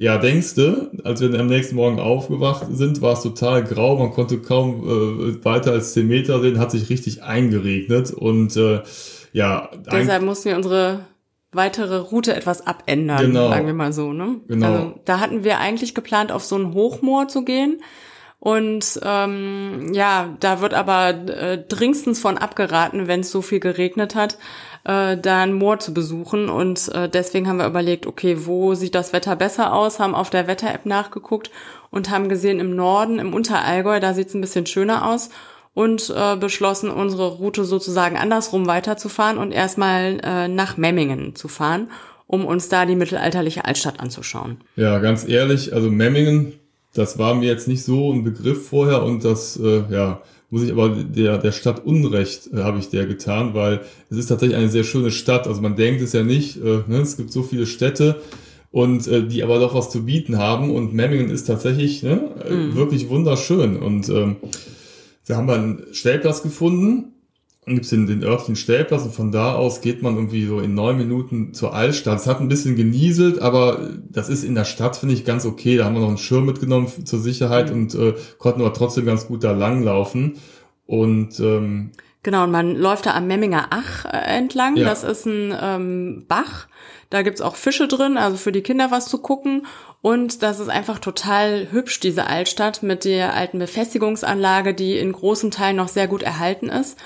[0.00, 4.12] Ja, denkst du, als wir am nächsten Morgen aufgewacht sind, war es total grau, man
[4.12, 8.80] konnte kaum äh, weiter als 10 Meter sehen, hat sich richtig eingeregnet und äh,
[9.34, 9.68] ja.
[9.92, 11.00] Deshalb mussten wir unsere
[11.52, 13.50] weitere Route etwas abändern, genau.
[13.50, 14.14] sagen wir mal so.
[14.14, 14.40] Ne?
[14.48, 14.66] Genau.
[14.66, 17.82] Also da hatten wir eigentlich geplant, auf so ein Hochmoor zu gehen.
[18.38, 24.14] Und ähm, ja, da wird aber äh, dringendstens von abgeraten, wenn es so viel geregnet
[24.14, 24.38] hat,
[24.84, 26.48] äh, da Moor zu besuchen.
[26.48, 29.98] Und äh, deswegen haben wir überlegt, okay, wo sieht das Wetter besser aus?
[29.98, 31.50] Haben auf der Wetter-App nachgeguckt
[31.90, 35.30] und haben gesehen, im Norden, im Unterallgäu, da sieht es ein bisschen schöner aus.
[35.72, 41.90] Und äh, beschlossen, unsere Route sozusagen andersrum weiterzufahren und erstmal äh, nach Memmingen zu fahren,
[42.26, 44.58] um uns da die mittelalterliche Altstadt anzuschauen.
[44.74, 46.54] Ja, ganz ehrlich, also Memmingen,
[46.92, 50.72] das war mir jetzt nicht so ein Begriff vorher und das, äh, ja, muss ich
[50.72, 54.68] aber der, der Stadt Unrecht äh, habe ich der getan, weil es ist tatsächlich eine
[54.68, 55.46] sehr schöne Stadt.
[55.46, 56.98] Also man denkt es ja nicht, äh, ne?
[57.00, 58.20] es gibt so viele Städte
[58.70, 62.76] und äh, die aber doch was zu bieten haben und Memmingen ist tatsächlich ne, mhm.
[62.76, 64.36] wirklich wunderschön und ähm,
[65.26, 67.09] da haben wir einen Stellplatz gefunden
[67.70, 70.74] dann gibt's den, den örtlichen Stellplatz und von da aus geht man irgendwie so in
[70.74, 72.18] neun Minuten zur Altstadt.
[72.18, 75.76] Es hat ein bisschen genieselt, aber das ist in der Stadt, finde ich, ganz okay.
[75.76, 77.82] Da haben wir noch einen Schirm mitgenommen zur Sicherheit mhm.
[77.82, 80.38] und äh, konnten aber trotzdem ganz gut da langlaufen.
[80.86, 84.76] Und ähm, Genau, und man läuft da am Memminger Ach äh, entlang.
[84.76, 84.86] Ja.
[84.86, 86.66] Das ist ein ähm, Bach.
[87.08, 89.66] Da gibt's auch Fische drin, also für die Kinder was zu gucken.
[90.02, 95.50] Und das ist einfach total hübsch, diese Altstadt mit der alten Befestigungsanlage, die in großen
[95.50, 96.98] Teilen noch sehr gut erhalten ist.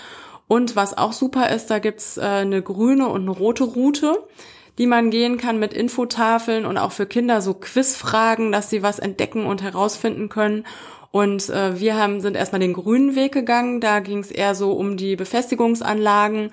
[0.46, 4.18] Und was auch super ist, da gibt's äh, eine grüne und eine rote Route,
[4.78, 8.98] die man gehen kann mit Infotafeln und auch für Kinder so Quizfragen, dass sie was
[8.98, 10.66] entdecken und herausfinden können.
[11.10, 14.96] Und äh, wir haben, sind erstmal den grünen Weg gegangen, da ging's eher so um
[14.96, 16.50] die Befestigungsanlagen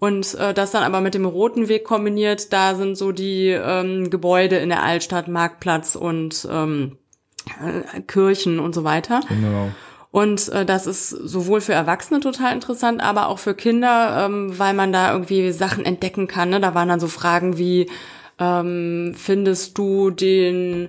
[0.00, 4.10] und äh, das dann aber mit dem roten Weg kombiniert, da sind so die ähm,
[4.10, 6.96] Gebäude in der Altstadt, Marktplatz und ähm,
[7.62, 9.20] äh, Kirchen und so weiter.
[9.28, 9.70] Genau.
[10.12, 14.74] Und äh, das ist sowohl für Erwachsene total interessant, aber auch für Kinder, ähm, weil
[14.74, 16.50] man da irgendwie Sachen entdecken kann.
[16.50, 16.60] Ne?
[16.60, 17.88] Da waren dann so Fragen wie,
[18.40, 20.88] ähm, findest du den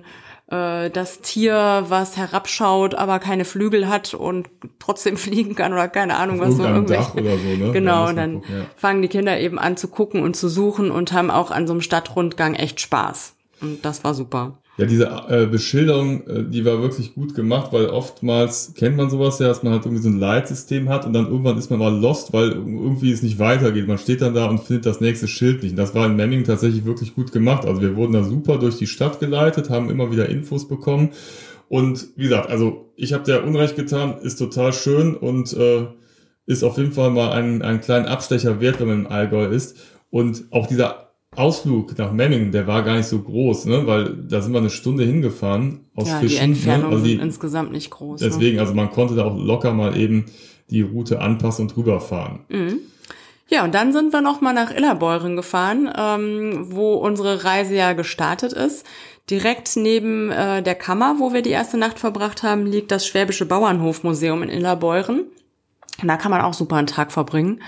[0.52, 6.16] äh, das Tier, was herabschaut, aber keine Flügel hat und trotzdem fliegen kann oder keine
[6.16, 7.12] Ahnung, was so irgendwelche.
[7.12, 7.72] Oder so, ne?
[7.72, 8.66] Genau, und dann gucken, ja.
[8.76, 11.72] fangen die Kinder eben an zu gucken und zu suchen und haben auch an so
[11.72, 13.34] einem Stadtrundgang echt Spaß.
[13.60, 14.58] Und das war super.
[14.78, 19.38] Ja, diese äh, Beschilderung, äh, die war wirklich gut gemacht, weil oftmals kennt man sowas
[19.38, 21.94] ja, dass man halt irgendwie so ein Leitsystem hat und dann irgendwann ist man mal
[21.94, 23.86] lost, weil irgendwie es nicht weitergeht.
[23.86, 25.72] Man steht dann da und findet das nächste Schild nicht.
[25.72, 27.66] Und das war in Memming tatsächlich wirklich gut gemacht.
[27.66, 31.10] Also wir wurden da super durch die Stadt geleitet, haben immer wieder Infos bekommen.
[31.68, 35.86] Und wie gesagt, also ich habe der Unrecht getan, ist total schön und äh,
[36.46, 39.76] ist auf jeden Fall mal einen, einen kleinen Abstecher wert, wenn man im Allgäu ist.
[40.10, 41.01] Und auch dieser
[41.34, 43.86] Ausflug nach Memmingen, der war gar nicht so groß, ne?
[43.86, 46.36] weil da sind wir eine Stunde hingefahren aus ja, Fischen.
[46.36, 46.44] Die?
[46.44, 46.94] Entfernungen ne?
[46.94, 48.20] also die, insgesamt nicht groß.
[48.20, 48.28] Ne?
[48.28, 48.60] Deswegen, ne?
[48.60, 50.26] also man konnte da auch locker mal eben
[50.68, 52.40] die Route anpassen und rüberfahren.
[52.50, 52.80] Mhm.
[53.48, 58.52] Ja, und dann sind wir nochmal nach Illerbeuren gefahren, ähm, wo unsere Reise ja gestartet
[58.52, 58.86] ist.
[59.30, 63.46] Direkt neben äh, der Kammer, wo wir die erste Nacht verbracht haben, liegt das Schwäbische
[63.46, 65.24] Bauernhofmuseum in Illerbeuren.
[66.02, 67.60] Da kann man auch super einen Tag verbringen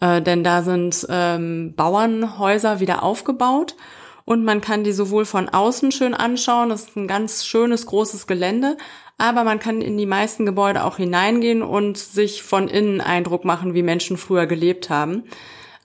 [0.00, 3.76] äh, denn da sind ähm, Bauernhäuser wieder aufgebaut
[4.24, 8.26] und man kann die sowohl von außen schön anschauen, das ist ein ganz schönes großes
[8.26, 8.76] Gelände,
[9.18, 13.74] aber man kann in die meisten Gebäude auch hineingehen und sich von innen Eindruck machen,
[13.74, 15.24] wie Menschen früher gelebt haben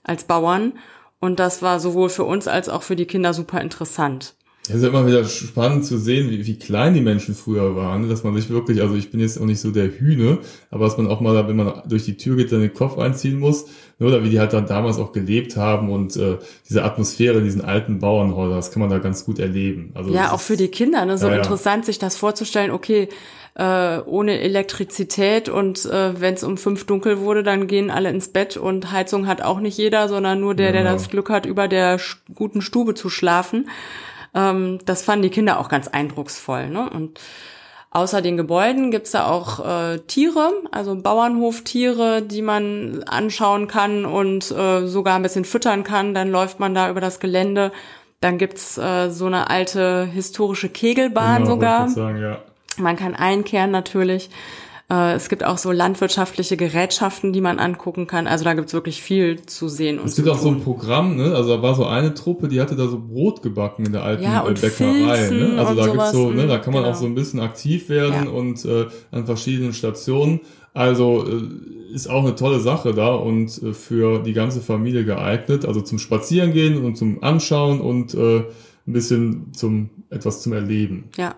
[0.04, 0.72] als Bauern.
[1.20, 4.34] Und das war sowohl für uns als auch für die Kinder super interessant.
[4.68, 8.24] Es ist immer wieder spannend zu sehen, wie, wie klein die Menschen früher waren, dass
[8.24, 10.38] man sich wirklich, also ich bin jetzt auch nicht so der Hühne,
[10.70, 13.38] aber dass man auch mal, wenn man durch die Tür geht, dann den Kopf einziehen
[13.38, 13.66] muss,
[13.98, 14.06] ne?
[14.06, 17.62] oder wie die halt dann damals auch gelebt haben und äh, diese Atmosphäre in diesen
[17.62, 19.92] alten Bauernhäusern, das kann man da ganz gut erleben.
[19.94, 21.16] Also ja, auch für die Kinder, ne?
[21.16, 23.08] so ja, interessant, sich das vorzustellen, okay,
[23.56, 28.28] äh, ohne Elektrizität und äh, wenn es um fünf dunkel wurde, dann gehen alle ins
[28.28, 30.84] Bett und Heizung hat auch nicht jeder, sondern nur der, genau.
[30.84, 31.98] der das Glück hat, über der
[32.34, 33.68] guten Stube zu schlafen.
[34.36, 36.68] Ähm, das fanden die Kinder auch ganz eindrucksvoll.
[36.68, 36.88] Ne?
[36.88, 37.18] Und
[37.90, 44.50] außer den Gebäuden gibt's da auch äh, Tiere, also Bauernhoftiere, die man anschauen kann und
[44.50, 46.14] äh, sogar ein bisschen füttern kann.
[46.14, 47.72] Dann läuft man da über das Gelände.
[48.20, 51.88] Dann gibt's äh, so eine alte historische Kegelbahn genau, sogar.
[51.88, 52.38] Sagen, ja.
[52.76, 54.28] Man kann einkehren natürlich.
[54.88, 58.26] Äh, es gibt auch so landwirtschaftliche Gerätschaften, die man angucken kann.
[58.28, 59.98] Also da gibt's wirklich viel zu sehen.
[59.98, 61.34] Und es gibt auch so ein Programm, ne?
[61.34, 64.22] Also da war so eine Truppe, die hatte da so Brot gebacken in der alten
[64.22, 65.30] Ja, äh, und Bäckerei.
[65.30, 65.54] Ne?
[65.58, 66.46] Also da gibt's so, ne?
[66.46, 66.94] Da kann man genau.
[66.94, 68.30] auch so ein bisschen aktiv werden Ja.
[68.30, 70.40] und äh, an verschiedenen Stationen.
[70.72, 75.64] Also äh, ist auch eine tolle Sache da und äh, für die ganze Familie geeignet.
[75.64, 78.44] Also zum Spazierengehen und zum Anschauen und äh,
[78.86, 81.08] ein bisschen zum etwas zum Erleben.
[81.16, 81.34] Ja.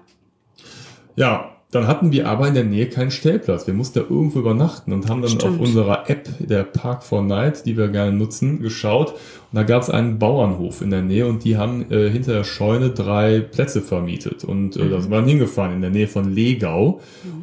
[1.16, 3.66] Ja, dann hatten wir aber in der Nähe keinen Stellplatz.
[3.66, 5.54] Wir mussten da irgendwo übernachten und haben dann Stimmt.
[5.54, 9.10] auf unserer App, der Park for Night, die wir gerne nutzen, geschaut.
[9.10, 12.44] Und da gab es einen Bauernhof in der Nähe und die haben äh, hinter der
[12.44, 14.44] Scheune drei Plätze vermietet.
[14.44, 17.00] Und äh, da sind wir dann hingefahren in der Nähe von Legau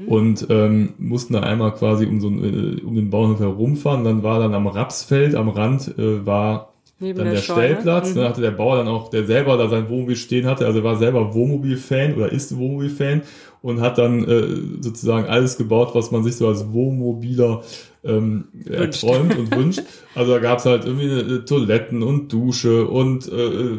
[0.08, 4.04] und ähm, mussten da einmal quasi um, so, äh, um den Bauernhof herumfahren.
[4.04, 7.42] Dann war dann am Rapsfeld am Rand äh, war Neben dann der der.
[7.42, 8.22] Stellplatz, Mhm.
[8.22, 10.84] ne, hatte der Bauer dann auch, der selber da sein Wohnmobil stehen hatte, also er
[10.86, 13.22] war selber Wohnmobil-Fan oder ist Wohnmobil-Fan
[13.62, 17.64] und hat dann äh, sozusagen alles gebaut, was man sich so als Wohnmobiler
[18.06, 19.82] ähm, erträumt und wünscht.
[20.14, 23.78] Also da gab's halt irgendwie äh, Toiletten und Dusche und äh,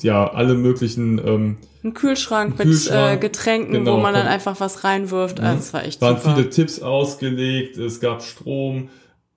[0.00, 4.28] ja, alle möglichen ähm, Ein Kühlschrank, Ein mit Kühlschrank, äh, Getränken, genau, wo man dann
[4.28, 5.40] einfach was reinwirft.
[5.40, 6.36] Also das war echt waren super.
[6.36, 8.88] viele Tipps ausgelegt, es gab Strom,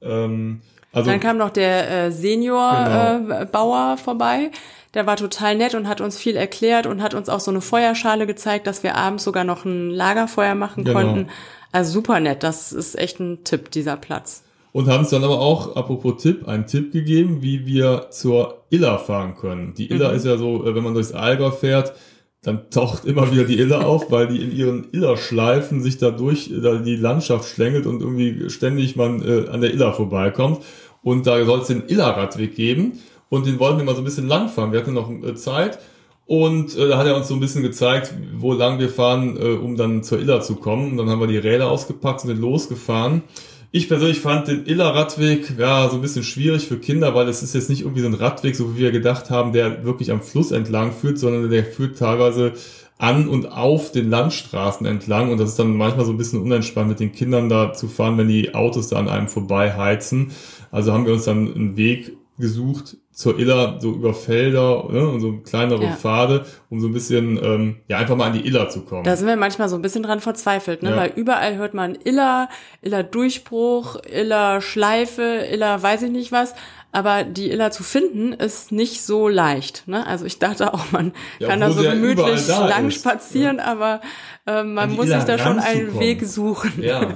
[0.02, 0.62] ähm,
[0.94, 3.42] also Dann kam noch der äh, Senior Genau.
[3.42, 4.52] äh, Bauer vorbei.
[4.96, 7.62] Der war total nett und hat uns viel erklärt und hat uns auch so eine
[7.62, 11.00] Feuerschale gezeigt, dass wir abends sogar noch ein Lagerfeuer machen Genau.
[11.00, 11.28] konnten.
[11.72, 12.42] Also super nett.
[12.42, 14.44] Das ist echt ein Tipp, dieser Platz.
[14.72, 18.98] Und haben uns dann aber auch, apropos Tipp, einen Tipp gegeben, wie wir zur Iller
[19.00, 19.74] fahren können.
[19.76, 20.16] Die Iller Mhm.
[20.18, 21.94] ist ja so, äh, wenn man durchs Allgäu fährt,
[22.42, 26.76] dann taucht immer wieder die Iller auf, weil die in ihren Illerschleifen sich dadurch da
[26.76, 30.64] die Landschaft schlängelt und irgendwie ständig man äh, an der Iller vorbeikommt.
[31.02, 33.00] Und da soll es den Illerradweg geben.
[33.30, 34.72] Und den wollten wir mal so ein bisschen langfahren.
[34.72, 35.80] Wir hatten noch äh, Zeit.
[36.26, 39.54] Und äh, da hat er uns so ein bisschen gezeigt, wo lang wir fahren, äh,
[39.54, 40.92] um dann zur Iller zu kommen.
[40.92, 43.24] Und dann haben wir die Räder ausgepackt und sind losgefahren.
[43.72, 47.54] Ich persönlich fand den Iller-Radweg ja so ein bisschen schwierig für Kinder, weil es ist
[47.54, 50.50] jetzt nicht irgendwie so ein Radweg, so wie wir gedacht haben, der wirklich am Fluss
[50.50, 52.54] entlang führt, sondern der führt teilweise
[52.98, 55.32] an und auf den Landstraßen entlang.
[55.32, 58.18] Und das ist dann manchmal so ein bisschen unentspannt mit den Kindern da zu fahren,
[58.18, 60.32] wenn die Autos da an einem vorbei heizen.
[60.72, 65.20] Also haben wir uns dann einen Weg gesucht zur Iller, so über Felder ne, und
[65.20, 65.92] so kleinere Ja.
[65.92, 69.04] Pfade, um so ein bisschen, ähm, ja, einfach mal an die Iller zu kommen.
[69.04, 70.92] Da sind wir manchmal so ein bisschen dran verzweifelt, ne?
[70.92, 70.96] Ja.
[70.96, 72.48] Weil überall hört man Iller,
[72.82, 76.56] Iller Durchbruch, Iller Schleife, Iller weiß ich nicht was.
[76.94, 79.84] Aber die Iller zu finden ist nicht so leicht.
[79.88, 80.08] Ne?
[80.08, 84.00] Also ich dachte auch, man Ja, kann da so gemütlich da lang ist, spazieren, aber
[84.48, 86.00] ähm, man muss sich Iller da schon einen.
[86.00, 86.82] Weg suchen.
[86.82, 87.02] ja.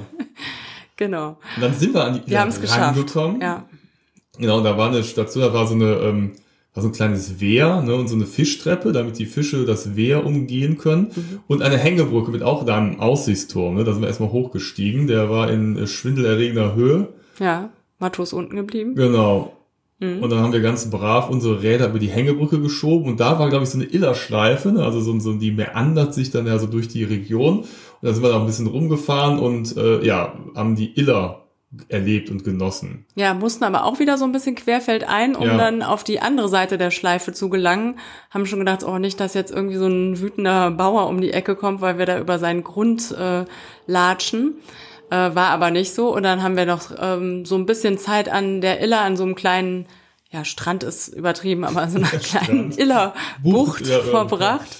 [0.95, 1.37] Genau.
[1.55, 2.81] Und dann sind wir an die Wir Iller haben es geschafft.
[2.97, 3.41] rangekommen.
[3.41, 3.65] Ja.
[4.39, 6.32] Genau, da war eine Station, da war so eine, ähm,
[6.74, 10.26] war so ein kleines Wehr ne, und so eine Fischtreppe, damit die Fische das Wehr
[10.26, 11.12] umgehen können.
[11.15, 11.39] Mhm.
[11.48, 13.76] Und eine Hängebrücke mit auch da einem Aussichtsturm.
[13.76, 15.08] Ne, da sind wir erstmal hochgestiegen.
[15.08, 17.10] Der war in äh, schwindelerregender Höhe.
[17.39, 17.69] Ja.
[18.00, 18.96] Matto ist unten geblieben.
[18.96, 19.54] Genau.
[20.00, 20.24] Mhm.
[20.24, 23.12] Und dann haben wir ganz brav unsere Räder über die Hängebrücke geschoben.
[23.12, 24.72] Und da war, glaube ich, so eine Illerschleife.
[24.72, 27.60] Ne, also so, so, die meandert sich dann ja so durch die Region.
[27.60, 27.67] Und
[28.02, 31.42] da sind wir da ein bisschen rumgefahren und äh, ja, haben die Iller
[31.89, 33.05] erlebt und genossen.
[33.15, 35.57] Ja, mussten aber auch wieder so ein bisschen querfeldein, um Ja.
[35.57, 37.99] dann auf die andere Seite der Schleife zu gelangen.
[38.29, 41.55] Haben schon gedacht, oh, nicht, dass jetzt irgendwie so ein wütender Bauer um die Ecke
[41.55, 43.45] kommt, weil wir da über seinen Grund äh,
[43.88, 44.55] latschen.
[45.09, 46.13] Äh, war aber nicht so.
[46.15, 49.23] Und dann haben wir noch ähm, so ein bisschen Zeit an der Iller, an so
[49.23, 49.86] einem kleinen,
[50.31, 52.71] ja, Strand ist übertrieben, aber so einer kleinen.
[52.71, 54.77] Iller-Bucht Bucht, ja, verbracht.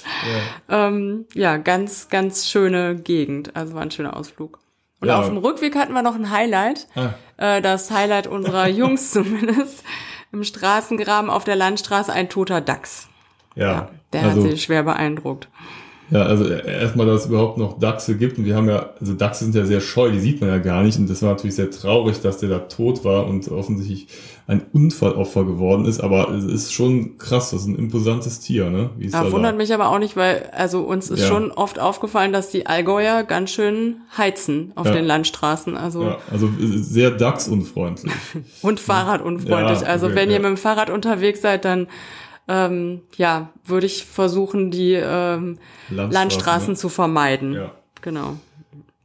[0.69, 0.88] Ja.
[0.88, 3.56] Ähm, ja, ganz, ganz schöne Gegend.
[3.56, 4.60] Also war ein schöner Ausflug.
[5.04, 5.20] Und Ja.
[5.20, 6.88] auf dem Rückweg hatten wir noch ein Highlight.
[6.96, 7.60] Ah.
[7.60, 9.84] Das Highlight unserer Jungs zumindest.
[10.32, 13.10] Im Straßengraben auf der Landstraße ein toter Dachs.
[13.54, 15.50] Ja, Der also, hat sie schwer beeindruckt.
[16.12, 19.46] Ja, also erstmal, dass es überhaupt noch Dachse gibt und wir haben ja, also Dachse
[19.46, 21.72] sind ja sehr scheu, die sieht man ja gar nicht und das war natürlich sehr
[21.72, 24.08] traurig, dass der da tot war und offensichtlich
[24.46, 28.89] ein Unfallopfer geworden ist, aber es ist schon krass, das ist ein imposantes Tier, ne?
[28.98, 29.58] Wie Da da wundert war.
[29.58, 31.28] mich aber auch nicht, weil also uns ist Ja.
[31.28, 34.92] schon oft aufgefallen, dass die Allgäuer ganz schön heizen auf Ja.
[34.92, 35.78] den Landstraßen.
[35.78, 38.12] Also Ja, also sehr dachsunfreundlich.
[38.62, 39.82] und Fahrradunfreundlich.
[39.82, 40.42] Ja, also okay, wenn ihr ja.
[40.42, 41.88] mit dem Fahrrad unterwegs seid, dann
[42.47, 45.58] ähm, ja, würde ich versuchen, die ähm,
[45.89, 46.75] Landstraßen ne?
[46.75, 47.53] zu vermeiden.
[47.53, 47.71] Ja.
[48.01, 48.38] Genau.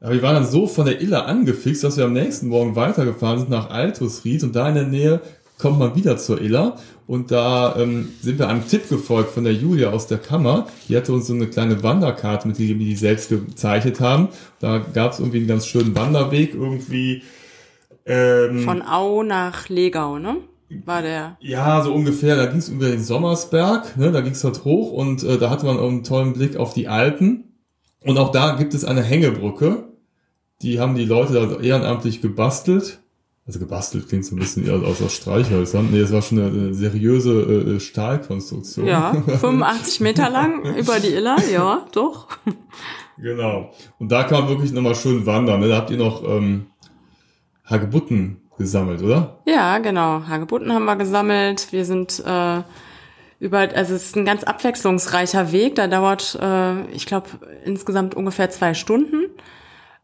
[0.01, 3.41] Aber wir waren dann so von der Iller angefixt, dass wir am nächsten Morgen weitergefahren
[3.41, 5.21] sind nach Altusried und da in der Nähe
[5.59, 6.77] kommt man wieder zur Iller
[7.09, 10.69] und da ähm, sind wir einem Tipp gefolgt von der Julia aus der Kammer.
[10.89, 14.29] Die hatte uns so eine kleine Wanderkarte mitgegeben, die die selbst gezeichnet haben.
[14.61, 17.23] Da gab es irgendwie einen ganz schönen Wanderweg irgendwie.
[18.07, 20.37] Ähm, Von Au nach Legau, ne?
[20.85, 21.39] War der.
[21.41, 22.37] ja, so ungefähr.
[22.37, 24.13] Da ging es über den Sommersberg, ne?
[24.13, 26.89] da ging es dort hoch und äh, da hatte man einen tollen Blick auf die
[26.89, 27.45] Alpen.
[28.05, 29.89] Und auch da gibt es eine Hängebrücke,
[30.63, 33.01] die haben die Leute da ehrenamtlich gebastelt.
[33.47, 35.89] Also gebastelt klingt so ein bisschen aus, aus Streichhölzern.
[35.91, 38.87] Nee, es war schon eine, eine seriöse äh, Stahlkonstruktion.
[38.87, 42.29] Ja, 85 Meter lang über die Iller, ja, doch.
[43.17, 43.73] Genau.
[43.99, 45.61] Und da kann man wirklich nochmal schön wandern.
[45.61, 45.69] Ne?
[45.69, 46.67] Da habt ihr noch ähm,
[47.65, 49.39] Hagebutten gesammelt, oder?
[49.47, 50.23] Ja, genau.
[50.29, 51.73] Hagebutten haben wir gesammelt.
[51.73, 52.63] Wir sind äh,
[53.41, 55.77] über, also es ist ein ganz abwechslungsreicher Weg.
[55.77, 57.29] Da dauert, äh, ich glaube,
[57.65, 59.31] insgesamt ungefähr zwei Stunden.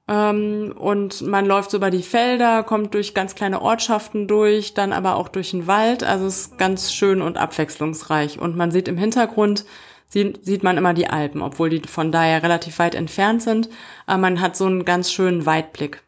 [0.06, 4.92] Ähm, und man läuft so über die Felder, kommt durch ganz kleine Ortschaften durch, dann
[4.92, 6.04] aber auch durch den Wald.
[6.04, 8.38] Also es ist ganz schön und abwechslungsreich.
[8.38, 9.64] Und man sieht im Hintergrund,
[10.08, 13.68] sieht, sieht man immer die Alpen, obwohl die von daher relativ weit entfernt sind.
[14.06, 16.02] Aber man hat so einen ganz schönen Weitblick.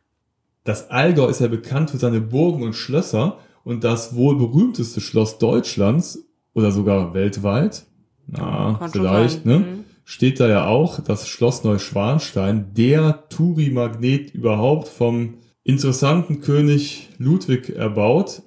[0.67, 5.39] Das Allgäu ist ja bekannt für seine Burgen und Schlösser und das wohl berühmteste Schloss
[5.39, 7.87] Deutschlands oder sogar weltweit,
[8.27, 9.59] na, vielleicht, ne?
[9.59, 17.71] Mhm steht da ja auch das Schloss Neuschwanstein, der Touri-Magnet überhaupt vom interessanten König Ludwig
[17.71, 18.43] erbaut.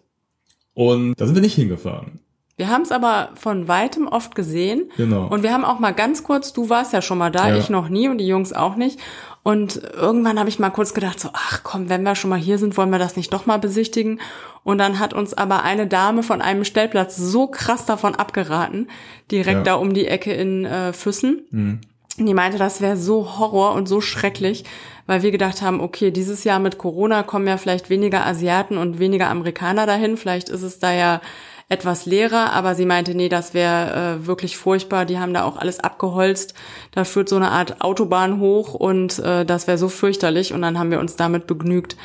[0.74, 2.22] Und da sind wir nicht hingefahren.
[2.60, 4.92] Wir haben es aber von weitem oft gesehen.
[4.98, 5.28] Genau.
[5.28, 7.56] Und wir haben auch mal ganz kurz, du warst ja schon mal da, ja.
[7.56, 9.00] ich noch nie und die Jungs auch nicht.
[9.44, 12.58] Und irgendwann habe ich mal kurz gedacht, so, ach komm, wenn wir schon mal hier
[12.58, 14.20] sind, wollen wir das nicht doch mal besichtigen.
[14.66, 18.90] Und dann hat uns aber eine Dame von einem Stellplatz so krass davon abgeraten,
[19.32, 19.64] direkt ja.
[19.64, 21.44] da um die Ecke in äh, Füssen.
[21.52, 21.80] Mhm.
[22.18, 24.66] Die meinte, das wäre so Horror und so schrecklich,
[25.08, 29.00] weil wir gedacht haben, okay, dieses Jahr mit Corona kommen ja vielleicht weniger Asiaten und
[29.00, 30.18] weniger Amerikaner dahin.
[30.18, 31.22] Vielleicht ist es da ja
[31.70, 35.06] etwas leerer, aber sie meinte, nee, das wäre äh, wirklich furchtbar.
[35.06, 36.56] Die haben da auch alles abgeholzt.
[36.92, 40.52] Da führt so eine Art Autobahn hoch und äh, das wäre so fürchterlich.
[40.52, 41.96] Und dann haben wir uns damit begnügt,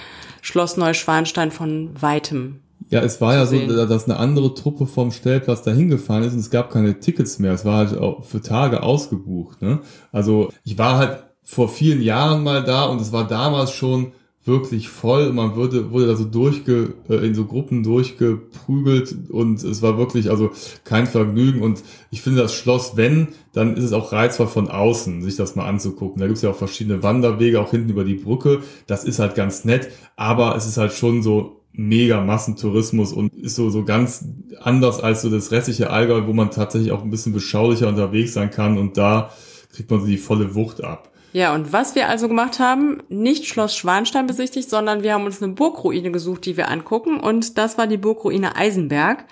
[0.42, 5.62] Schloss Neuschwanstein von weitem ja, es war ja so, dass eine andere Truppe vom Stellplatz
[5.62, 7.52] dahin gefahren ist und es gab keine Tickets mehr.
[7.52, 9.62] Es war halt auch für Tage ausgebucht.
[9.62, 9.80] Ne?
[10.12, 14.12] Also ich war halt vor vielen Jahren mal da und es war damals schon
[14.44, 15.32] wirklich voll.
[15.32, 20.30] Man wurde, wurde da so durchge, äh, in so Gruppen durchgeprügelt und es war wirklich
[20.30, 20.50] also
[20.84, 21.62] kein Vergnügen.
[21.62, 25.56] Und ich finde das Schloss, wenn, dann ist es auch reizvoll von außen, sich das
[25.56, 26.20] mal anzugucken.
[26.20, 28.60] Da gibt's ja auch verschiedene Wanderwege, auch hinten über die Brücke.
[28.86, 33.56] Das ist halt ganz nett, aber es ist halt schon so mega Massentourismus und ist
[33.56, 34.26] so, so ganz
[34.60, 38.50] anders als so das restliche Allgäu, wo man tatsächlich auch ein bisschen beschaulicher unterwegs sein
[38.50, 39.30] kann und da
[39.72, 41.10] kriegt man so die volle Wucht ab.
[41.34, 45.42] Ja, und was wir also gemacht haben, nicht Schloss Schwanstein besichtigt, sondern wir haben uns
[45.42, 47.18] eine Burgruine gesucht, die wir angucken.
[47.18, 49.24] Und das war die Burgruine Eisenberg,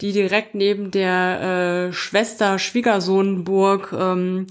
[0.00, 4.46] die direkt neben der äh, Schwester-Schwiegersohn-Burg, ähm,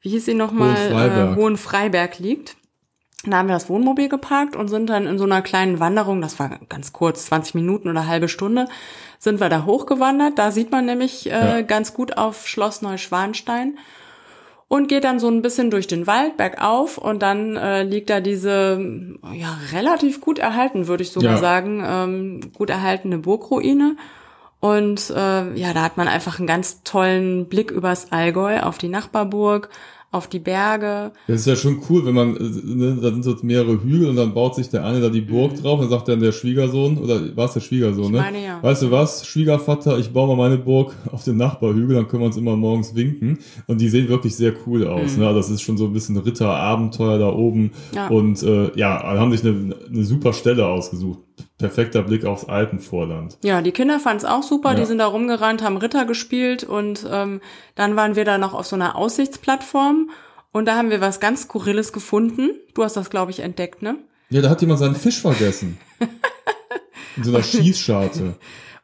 [0.00, 1.30] wie hieß sie nochmal, Hohenfreiberg.
[1.30, 2.56] Äh, Hohenfreiberg liegt.
[3.24, 6.40] Da haben wir das Wohnmobil geparkt und sind dann in so einer kleinen Wanderung, das
[6.40, 8.66] war ganz kurz, 20 Minuten oder halbe Stunde,
[9.20, 10.36] sind wir da hochgewandert.
[10.36, 11.62] Da sieht man nämlich äh, ja.
[11.62, 13.78] ganz gut auf Schloss Neuschwanstein
[14.70, 18.20] und geht dann so ein bisschen durch den Wald bergauf und dann äh, liegt da
[18.20, 18.80] diese
[19.34, 21.38] ja relativ gut erhalten, würde ich sogar ja.
[21.38, 23.96] sagen, ähm, gut erhaltene Burgruine.
[24.60, 28.88] Und äh, ja, da hat man einfach einen ganz tollen Blick übers Allgäu auf die
[28.88, 29.70] Nachbarburg,
[30.12, 31.12] auf die Berge.
[31.28, 34.34] Das ist ja schon cool, wenn man, ne, da sind so mehrere Hügel und dann
[34.34, 35.62] baut sich der eine da die Burg mhm.
[35.62, 38.18] drauf und dann sagt dann der Schwiegersohn, oder war es der Schwiegersohn, ne?
[38.18, 38.60] Meine, ja.
[38.60, 42.26] Weißt du was, Schwiegervater, ich baue mal meine Burg auf den Nachbarhügel, dann können wir
[42.26, 43.38] uns immer morgens winken.
[43.68, 45.24] Und die sehen wirklich sehr cool aus, mhm.
[45.24, 45.34] ne?
[45.34, 47.70] Das ist schon so ein bisschen Ritterabenteuer da oben.
[47.94, 48.08] Ja.
[48.08, 51.20] Und äh, ja, haben sich eine, eine super Stelle ausgesucht
[51.60, 53.38] perfekter Blick aufs Alpenvorland.
[53.42, 54.70] Ja, die Kinder fanden es auch super.
[54.70, 54.76] Ja.
[54.76, 57.40] Die sind da rumgerannt, haben Ritter gespielt und ähm,
[57.74, 60.10] dann waren wir da noch auf so einer Aussichtsplattform
[60.52, 62.50] und da haben wir was ganz Skurriles gefunden.
[62.74, 63.98] Du hast das, glaube ich, entdeckt, ne?
[64.30, 65.78] Ja, da hat jemand seinen Fisch vergessen.
[67.16, 68.34] In so einer Schießscharte.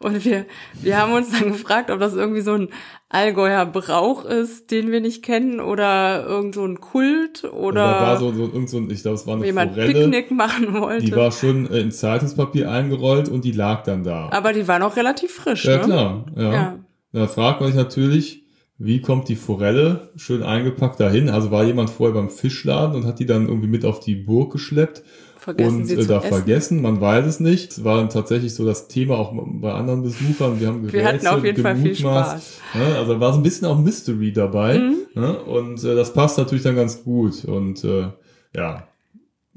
[0.06, 0.46] Und wir,
[0.80, 2.68] wir haben uns dann gefragt, ob das irgendwie so ein
[3.08, 7.82] Allgäuer Brauch ist, den wir nicht kennen, oder irgend so ein Kult, oder.
[7.82, 9.92] Also da war so, so, irgend so ein, ich glaube, es war eine jemand Forelle.
[9.92, 11.06] Picknick machen wollte.
[11.06, 14.28] Die war schon äh, in Zeitungspapier eingerollt und die lag dann da.
[14.30, 15.82] Aber die war noch relativ frisch, ja, ne?
[15.82, 16.78] Klar, ja, ja.
[17.10, 18.44] Da fragt man sich natürlich,
[18.78, 21.30] wie kommt die Forelle schön eingepackt dahin?
[21.30, 24.52] Also war jemand vorher beim Fischladen und hat die dann irgendwie mit auf die Burg
[24.52, 25.02] geschleppt
[25.46, 26.28] vergessen und äh, da essen.
[26.28, 27.70] vergessen, man weiß es nicht.
[27.70, 30.58] Es war dann tatsächlich so das Thema auch bei anderen Besuchern.
[30.58, 32.60] Wir haben gerätselt, Wir hatten auf jeden Fall viel Spaß.
[32.74, 32.96] Ne?
[32.98, 34.78] Also war so ein bisschen auch Mystery dabei.
[34.78, 34.96] Mhm.
[35.14, 35.38] Ne?
[35.38, 37.44] Und äh, das passt natürlich dann ganz gut.
[37.44, 38.08] Und äh,
[38.56, 38.88] ja,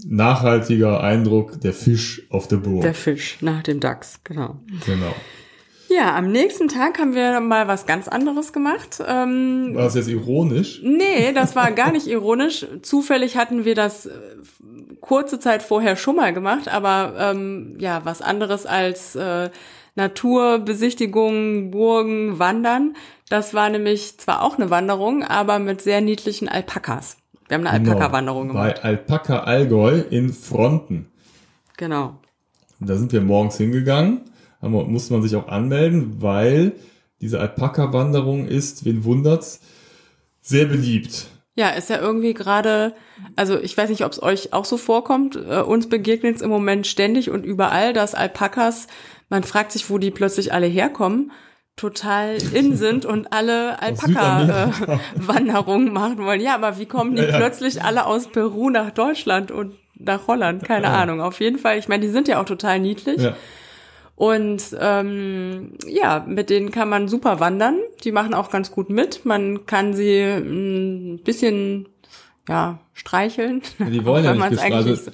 [0.06, 2.84] nachhaltiger Eindruck, der Fisch auf der Burg.
[2.84, 4.60] Der Fisch nach dem Dachs, genau.
[4.86, 5.16] Genau.
[5.90, 9.02] Ja, am nächsten Tag haben wir mal was ganz anderes gemacht.
[9.06, 10.82] Ähm, war das jetzt ironisch?
[10.84, 12.66] Nee, das war gar nicht ironisch.
[12.84, 14.12] Zufällig hatten wir das äh,
[15.02, 19.50] kurze Zeit vorher schon mal gemacht, aber ähm, ja, was anderes als äh,
[19.96, 22.96] Naturbesichtigungen, Burgen, Wandern.
[23.30, 27.18] Das war nämlich zwar auch eine Wanderung, aber mit sehr niedlichen Alpakas.
[27.48, 27.94] Wir haben eine Genau.
[27.96, 28.76] Alpaka-Wanderung gemacht.
[28.76, 31.08] Bei Alpaka Allgäu in Fronten.
[31.78, 32.16] Genau.
[32.80, 34.22] Da sind wir morgens hingegangen,
[34.62, 36.74] musste man sich auch anmelden, weil
[37.22, 39.60] diese Alpaka-Wanderung ist, wen wundert's,
[40.42, 41.28] sehr beliebt.
[41.56, 42.94] Ja, ist ja irgendwie gerade,
[43.36, 46.50] also ich weiß nicht, ob es euch auch so vorkommt, äh, uns begegnet es im
[46.50, 48.88] Moment ständig und überall, dass Alpakas,
[49.30, 51.32] man fragt sich, wo die plötzlich alle herkommen,
[51.76, 53.82] total in sind und alle.
[53.82, 56.42] Alpaka-Wanderungen machen wollen.
[56.42, 57.38] Ja, aber wie kommen die Ja, ja.
[57.38, 60.64] plötzlich alle aus Peru nach Deutschland und nach Holland?
[60.64, 60.94] Keine Ja.
[60.94, 61.22] Ahnung.
[61.22, 63.22] Auf jeden Fall, ich meine, die sind ja auch total niedlich.
[64.20, 67.78] Und ähm, ja, mit denen kann man super wandern.
[68.04, 69.26] Die machen auch ganz gut mit.
[69.26, 71.88] Man kann sie ein bisschen
[72.50, 73.62] ja streicheln.
[73.80, 74.86] Die wollen ja nicht gestreichelt.
[74.88, 75.12] nicht so-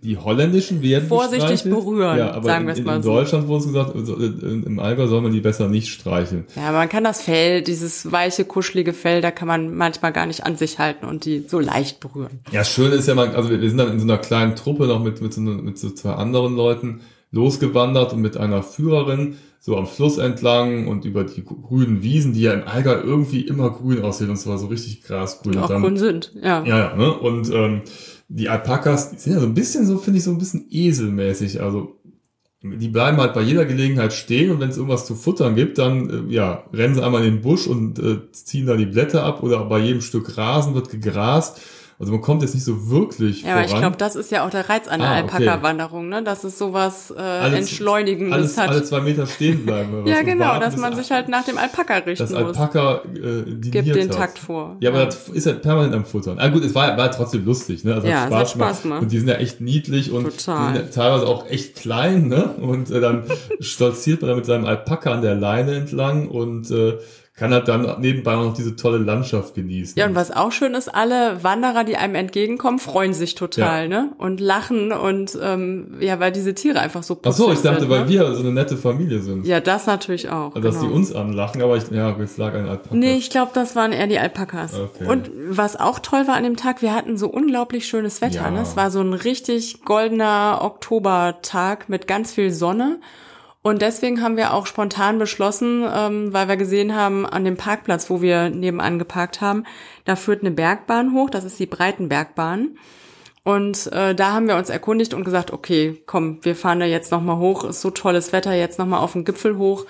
[0.00, 1.74] Die holländischen werden Vorsichtig gestreichelt.
[1.74, 3.14] berühren, ja, aber sagen in, wir's in, mal in so.
[3.14, 6.44] Deutschland wurde es gesagt, also, in- im Allgäu soll man die besser nicht streicheln.
[6.54, 10.46] Ja, man kann das Fell, dieses weiche, kuschelige Fell, da kann man manchmal gar nicht
[10.46, 12.38] an sich halten und die so leicht berühren.
[12.52, 14.86] Ja, schön ist ja mal, also wir, wir sind dann in so einer kleinen Truppe
[14.86, 17.00] noch mit, mit, so, mit so zwei anderen Leuten
[17.36, 22.40] losgewandert und mit einer Führerin so am Fluss entlang und über die grünen Wiesen, die
[22.42, 25.58] ja im Allgäu irgendwie immer grün aussehen und zwar so richtig grasgrün.
[25.58, 26.64] Auch dann- grün sind, ja.
[26.64, 27.12] Ja, ja, ne?
[27.12, 27.82] Und ähm,
[28.28, 31.60] die Alpakas, die sind ja so ein bisschen so, finde ich, so ein bisschen eselmäßig.
[31.62, 31.92] Also
[32.62, 36.28] die bleiben halt bei jeder Gelegenheit stehen und wenn es irgendwas zu futtern gibt, dann
[36.30, 39.42] äh, ja, rennen sie einmal in den Busch und äh, ziehen da die Blätter ab
[39.42, 41.60] oder bei jedem Stück Rasen wird gegrast.
[41.98, 43.74] Also man kommt jetzt nicht so wirklich Ja, aber voran.
[43.74, 45.14] ich glaube, das ist ja auch der Reiz an der Ah.
[45.14, 46.22] Alpaka-Wanderung, ne?
[46.22, 48.68] Dass es sowas äh, Alles- Entschleunigendes alles, hat.
[48.68, 49.94] alle zwei Meter stehen bleiben.
[50.02, 52.56] oder ja, genau, warten, dass man sich halt nach dem Alpaka richten das muss.
[52.58, 54.16] Alpaka äh, Gibt den hat.
[54.16, 54.76] Takt vor.
[54.80, 56.38] Ja, aber das ist halt permanent am Futtern.
[56.38, 57.94] Ah gut, es war, war trotzdem lustig, ne?
[57.94, 58.68] Also Ja, hat hat Spaß, gemacht.
[58.72, 59.02] Spaß gemacht.
[59.02, 60.72] Und die sind ja echt niedlich und Total.
[60.72, 62.50] die sind ja teilweise auch echt klein, ne?
[62.60, 63.24] Und äh, dann
[63.60, 66.98] stolziert man da mit seinem Alpaka an der Leine entlang und äh,
[67.36, 69.98] kann halt dann nebenbei auch noch diese tolle Landschaft genießen.
[69.98, 73.88] Ja, und was auch schön ist, alle Wanderer, die einem entgegenkommen, freuen sich total, Ja.
[73.88, 74.12] ne?
[74.16, 77.90] Und lachen und ähm, ja, weil diese Tiere einfach so Ach so, ich dachte, sind,
[77.90, 78.08] weil ne?
[78.08, 79.46] wir so eine nette Familie sind.
[79.46, 80.54] Ja, das natürlich auch.
[80.54, 80.88] Also, dass genau.
[80.88, 82.94] die uns anlachen, aber ich, ja, es lag ein Alpaka.
[82.94, 84.72] Nee, ich glaube, das waren eher die Alpakas.
[84.72, 85.06] Okay.
[85.06, 88.44] Und was auch toll war an dem Tag, wir hatten so unglaublich schönes Wetter.
[88.44, 88.50] Ja.
[88.50, 88.62] Ne?
[88.62, 92.98] Es war so ein richtig goldener Oktobertag mit ganz viel Sonne.
[93.66, 98.08] Und deswegen haben wir auch spontan beschlossen, ähm, weil wir gesehen haben, an dem Parkplatz,
[98.08, 99.64] wo wir nebenan geparkt haben,
[100.04, 102.78] da führt eine Bergbahn hoch, das ist die Breitenbergbahn.
[103.42, 107.10] Und äh, da haben wir uns erkundigt und gesagt, okay, komm, wir fahren da jetzt
[107.10, 109.84] nochmal hoch, ist so tolles Wetter, jetzt nochmal auf den Gipfel hoch.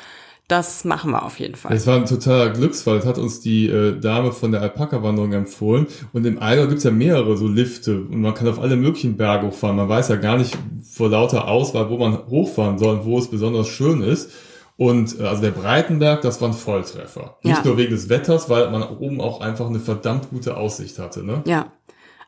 [0.49, 1.75] Das machen wir auf jeden Fall.
[1.75, 2.97] Es war ein totaler Glücksfall.
[2.99, 5.89] Das hat uns die äh, Dame von der Alpaka-Wanderung empfohlen.
[6.13, 8.03] Und im Allgäu gibt's ja mehrere so Lifte.
[8.03, 9.77] Und man kann auf alle möglichen Berge hochfahren.
[9.77, 10.57] Man weiß ja gar nicht
[10.89, 14.31] vor lauter Auswahl, wo man hochfahren soll und wo es besonders schön ist.
[14.77, 17.39] Und äh, also der Breitenberg, das war ein Volltreffer.
[17.43, 17.65] Nicht Ja.
[17.65, 21.25] nur wegen des Wetters, weil man oben auch einfach eine verdammt gute Aussicht hatte.
[21.25, 21.43] Ne?
[21.47, 21.73] Ja,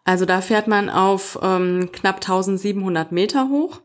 [0.05, 3.81] also da fährt man auf ähm, knapp 1700 Meter hoch.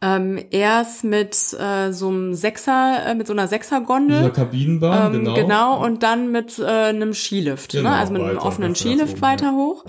[0.00, 4.30] Ähm, erst mit äh, so einem Sechser, äh, mit so einer Dieser Sechsergondel.
[4.30, 5.34] Kabinenbahn, Ähm, genau.
[5.34, 5.84] genau.
[5.84, 7.96] und dann mit äh, einem Skilift, Genau, ne?
[7.96, 9.84] also mit einem weiter, offenen ganz nach Skilift weiter hoch.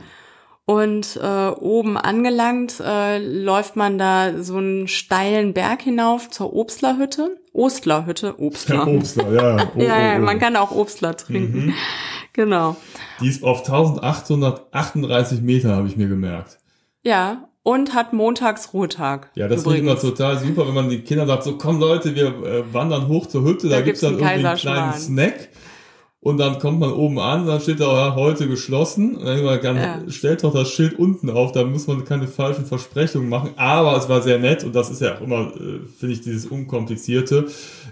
[0.66, 7.40] Und äh, oben angelangt äh, läuft man da so einen steilen Berg hinauf zur Obstlerhütte.
[7.54, 8.76] Ostlerhütte, Obstler.
[8.76, 9.58] Ja, Obstler, ja.
[9.76, 10.26] Oh, ja, ja, oh, oh.
[10.26, 11.74] man kann auch Obstler trinken.
[12.34, 12.78] Genau.
[13.20, 16.60] Die ist auf 1838 Meter, habe ich mir gemerkt.
[17.04, 19.30] Ja, und hat montags Ruhetag.
[19.36, 22.16] Ja, das finde ich immer total super, wenn man die Kinder sagt, so komm Leute,
[22.16, 24.94] wir äh, wandern hoch zur Hütte, da, Da gibt's dann einen irgendwie einen kleinen.
[24.94, 25.50] Snack
[26.22, 29.78] und dann kommt man oben an, dann steht da ja, heute geschlossen und dann kann,
[29.78, 30.00] Ja.
[30.10, 34.10] stellt doch das Schild unten auf, da muss man keine falschen Versprechungen machen, aber es
[34.10, 37.48] war sehr nett und das ist ja auch immer, äh, finde ich, dieses Unkomplizierte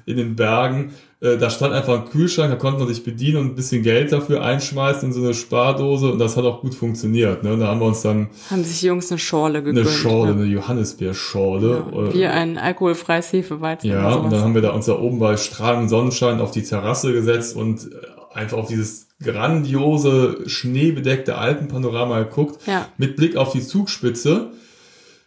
[0.06, 0.94] in den Bergen.
[1.20, 4.12] Äh, Da stand einfach ein Kühlschrank, da konnte man sich bedienen und ein bisschen Geld
[4.12, 7.44] dafür einschmeißen in so eine Spardose und das hat auch gut funktioniert.
[7.44, 7.54] Ne?
[7.54, 9.90] Und da haben wir uns dann Haben sich die Jungs eine Schorle eine gegönnt.
[9.90, 10.44] Schorle, ne?
[10.44, 11.84] eine Johannisbeerschorle.
[11.92, 13.90] Ja, äh, Wie ein alkoholfreies Hefeweizen.
[13.90, 17.12] ja, und dann haben wir da uns da oben bei strahlendem Sonnenschein auf die Terrasse
[17.14, 22.88] gesetzt und äh, einfach auf dieses grandiose, schneebedeckte Alpenpanorama geguckt, Ja.
[22.98, 24.52] mit Blick auf die Zugspitze.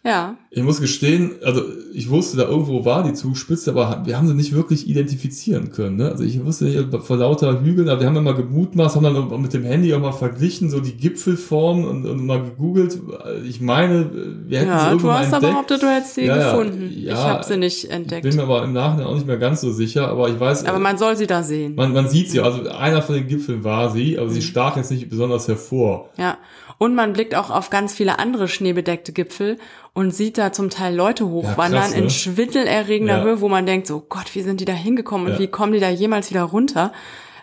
[0.03, 1.61] Ja, Ich muss gestehen, also
[1.93, 5.97] ich wusste, da irgendwo war die Zugspitze, aber wir haben sie nicht wirklich identifizieren können.
[5.97, 6.09] Ne?
[6.09, 9.53] Also ich wusste nicht, vor lauter Hügeln, aber wir haben immer gemutmaßt, haben dann mit
[9.53, 12.99] dem Handy auch mal verglichen, so die Gipfelform und, und mal gegoogelt.
[13.47, 14.09] Ich meine,
[14.47, 15.51] wir hätten sie ja irgendwo du mal hast aber entdeckt.
[15.53, 16.91] behauptet, du hättest sie Ja, ja, gefunden.
[16.95, 17.13] ja.
[17.13, 18.23] ich habe sie nicht entdeckt.
[18.23, 20.79] Bin mir aber im Nachhinein auch nicht mehr ganz so sicher, aber ich weiß, aber
[20.79, 21.75] man soll sie da sehen.
[21.75, 24.33] man, man sieht sie, also einer von den Gipfeln war sie, aber Mhm.
[24.33, 26.09] sie stach jetzt nicht besonders hervor.
[26.17, 26.37] Ja.
[26.81, 29.59] Und man blickt auch auf ganz viele andere schneebedeckte Gipfel
[29.93, 31.97] und sieht da zum Teil Leute hochwandern krass, ne?
[32.01, 33.23] in schwindelerregender Ja.
[33.23, 35.39] Höhe, wo man denkt, so Gott, wie sind die da hingekommen und Ja.
[35.41, 36.91] wie kommen die da jemals wieder runter?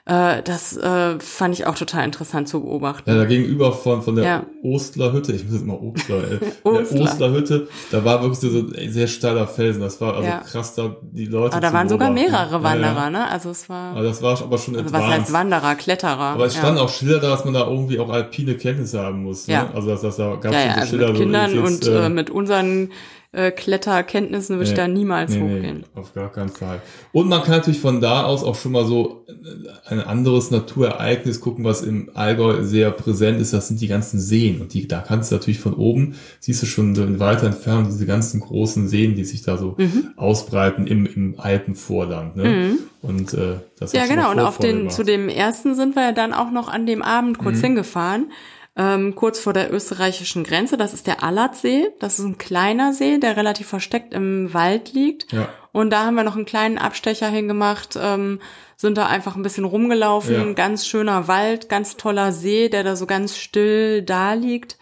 [0.08, 3.10] Äh, das äh, fand ich auch total interessant zu beobachten.
[3.10, 4.46] Ja, da gegenüber von, von der Ja.
[4.62, 6.96] Ostlerhütte, ich muss jetzt mal Ostler, äh, Ostler.
[6.96, 9.82] der Ostlerhütte, da war wirklich so ein sehr steiler Felsen.
[9.82, 10.38] Das war also Ja.
[10.38, 12.32] krass, da die Leute Aber da waren sogar beobachten.
[12.32, 13.30] mehrere Wanderer, Ja, ne?
[13.30, 15.08] Also es war, Aber das war aber schon also advanced.
[15.10, 16.18] was heißt Wanderer, Kletterer.
[16.18, 19.46] Aber es standen auch Schilder da, dass man da irgendwie auch alpine Kenntnisse haben muss.
[19.46, 19.54] Ne?
[19.54, 19.70] Ja.
[19.74, 21.58] Also dass das da gab ja, schon ja, so also Schilder mit so, Kindern ist
[21.58, 22.92] und jetzt, äh, mit unseren
[23.38, 24.76] äh, Kletterkenntnissen würde ich Nee.
[24.76, 25.78] da niemals Nee, hochgehen.
[25.94, 26.80] nee, auf gar keinen Fall.
[27.12, 29.24] Und man kann natürlich von da aus auch schon mal so
[29.86, 33.52] ein anderes Naturereignis gucken, was im Allgäu sehr präsent ist.
[33.52, 34.60] Das sind die ganzen Seen.
[34.60, 38.06] Und die, da kannst du natürlich von oben, siehst du schon in weiter Entfernung diese
[38.06, 40.08] ganzen großen Seen, die sich da so Mhm.
[40.16, 42.36] ausbreiten im, im Alpenvorland.
[42.36, 42.76] Ne?
[43.02, 44.30] Und äh, das Ja, genau.
[44.32, 44.94] Und auf den, gemacht.
[44.94, 47.42] zu dem ersten sind wir ja dann auch noch an dem Abend Mhm.
[47.44, 48.32] kurz hingefahren.
[48.80, 50.76] Ähm, kurz vor der österreichischen Grenze.
[50.76, 51.88] Das ist der Allertsee.
[51.98, 55.32] Das ist ein kleiner See, der relativ versteckt im Wald liegt.
[55.32, 55.48] Ja.
[55.72, 58.40] Und da haben wir noch einen kleinen Abstecher hingemacht, ähm,
[58.76, 60.34] sind da einfach ein bisschen rumgelaufen.
[60.34, 60.52] Ja.
[60.52, 64.78] Ganz schöner Wald, ganz toller See, der da so ganz still da liegt.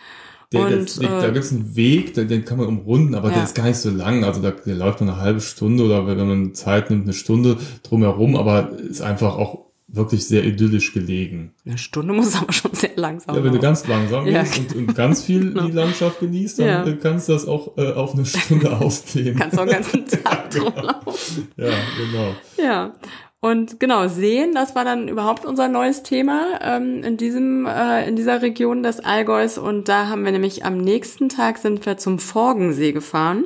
[0.52, 3.30] Der, der, und der, da äh, gibt's einen Weg, den, den kann man umrunden, aber
[3.30, 3.44] der Ja.
[3.44, 4.24] ist gar nicht so lang.
[4.24, 7.56] Also da der läuft man eine halbe Stunde oder wenn man Zeit nimmt, eine Stunde
[7.82, 11.54] drumherum, aber ist einfach auch wirklich sehr idyllisch gelegen.
[11.64, 13.62] eine Stunde muss aber schon sehr langsam Ja, wenn du laufen.
[13.62, 14.42] ganz langsam Ja.
[14.42, 16.84] gehst und, und ganz viel die Landschaft genießt, dann Ja.
[16.86, 19.36] äh, kannst du das auch äh, auf eine Stunde ausdehnen.
[19.38, 21.48] Kannst auch den ganzen Tag rumlaufen.
[21.56, 22.34] Ja, genau.
[22.58, 22.94] Ja.
[23.38, 28.16] Und genau, Seen, das war dann überhaupt unser neues Thema ähm, in diesem, äh, in
[28.16, 29.56] dieser Region des Allgäus.
[29.56, 33.44] Und da haben wir nämlich am nächsten Tag sind wir zum Forgensee gefahren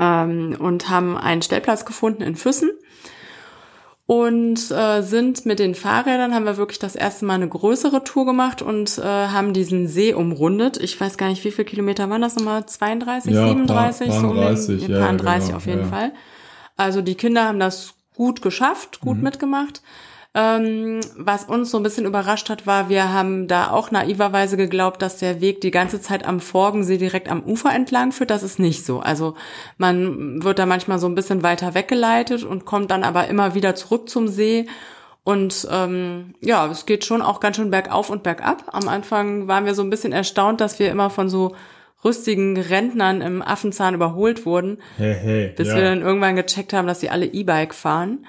[0.00, 2.70] ähm, und haben einen Stellplatz gefunden in Füssen.
[4.10, 8.24] Und äh, sind mit den Fahrrädern, haben wir wirklich das erste Mal eine größere Tour
[8.24, 10.78] gemacht und äh, haben diesen See umrundet.
[10.78, 12.64] Ich weiß gar nicht, wie viele Kilometer waren das nochmal?
[12.64, 14.10] 32, Ja, paar- 37?
[14.10, 15.86] so um den, 30, den ja, 30 genau, auf jeden ja.
[15.88, 16.12] Fall.
[16.78, 19.82] Also die Kinder haben das gut geschafft, gut mitgemacht.
[20.34, 25.00] Ähm, was uns so ein bisschen überrascht hat, war, wir haben da auch naiverweise geglaubt,
[25.00, 28.30] dass der Weg die ganze Zeit am Forgensee direkt am Ufer entlang führt.
[28.30, 29.00] Das ist nicht so.
[29.00, 29.34] Also
[29.78, 33.74] man wird da manchmal so ein bisschen weiter weggeleitet und kommt dann aber immer wieder
[33.74, 34.66] zurück zum See.
[35.24, 38.64] Und ähm, ja, es geht schon auch ganz schön bergauf und bergab.
[38.72, 41.54] Am Anfang waren wir so ein bisschen erstaunt, dass wir immer von so
[42.04, 45.52] rüstigen Rentnern im Affenzahn überholt wurden Hey, hey.
[45.56, 45.76] bis ja.
[45.76, 48.26] wir dann irgendwann gecheckt haben, dass sie alle E-Bike fahren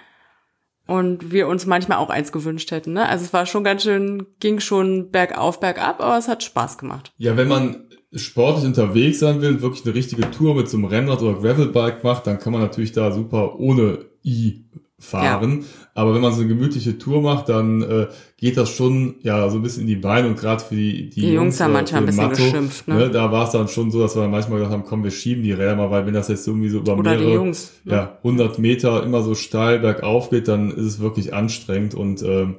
[0.90, 2.94] und wir uns manchmal auch eins gewünscht hätten.
[2.94, 3.08] Ne?
[3.08, 7.14] Also es war schon ganz schön, ging schon bergauf, bergab, aber es hat Spaß gemacht.
[7.18, 11.22] Ja, wenn man sportlich unterwegs sein will, wirklich eine richtige Tour mit so einem Rennrad
[11.22, 14.66] oder Gravelbike macht, dann kann man natürlich da super ohne i
[15.00, 15.66] fahren.
[15.94, 19.58] Aber wenn man so eine gemütliche Tour macht, dann äh, geht das schon ja so
[19.58, 22.02] ein bisschen in die Beine und gerade für die, die, Die Jungs haben äh, manchmal
[22.02, 22.96] ein bisschen geschimpft, ne?
[22.96, 23.10] ne?
[23.10, 25.52] Da war es dann schon so, dass wir manchmal gesagt haben, komm, wir schieben die
[25.52, 27.72] Räder mal, weil wenn das jetzt irgendwie so über Oder mehrere Jungs.
[27.84, 27.94] Ne?
[27.94, 32.56] ja, 100 Meter immer so steil bergauf geht, dann ist es wirklich anstrengend und ähm,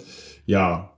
[0.47, 0.91] ja,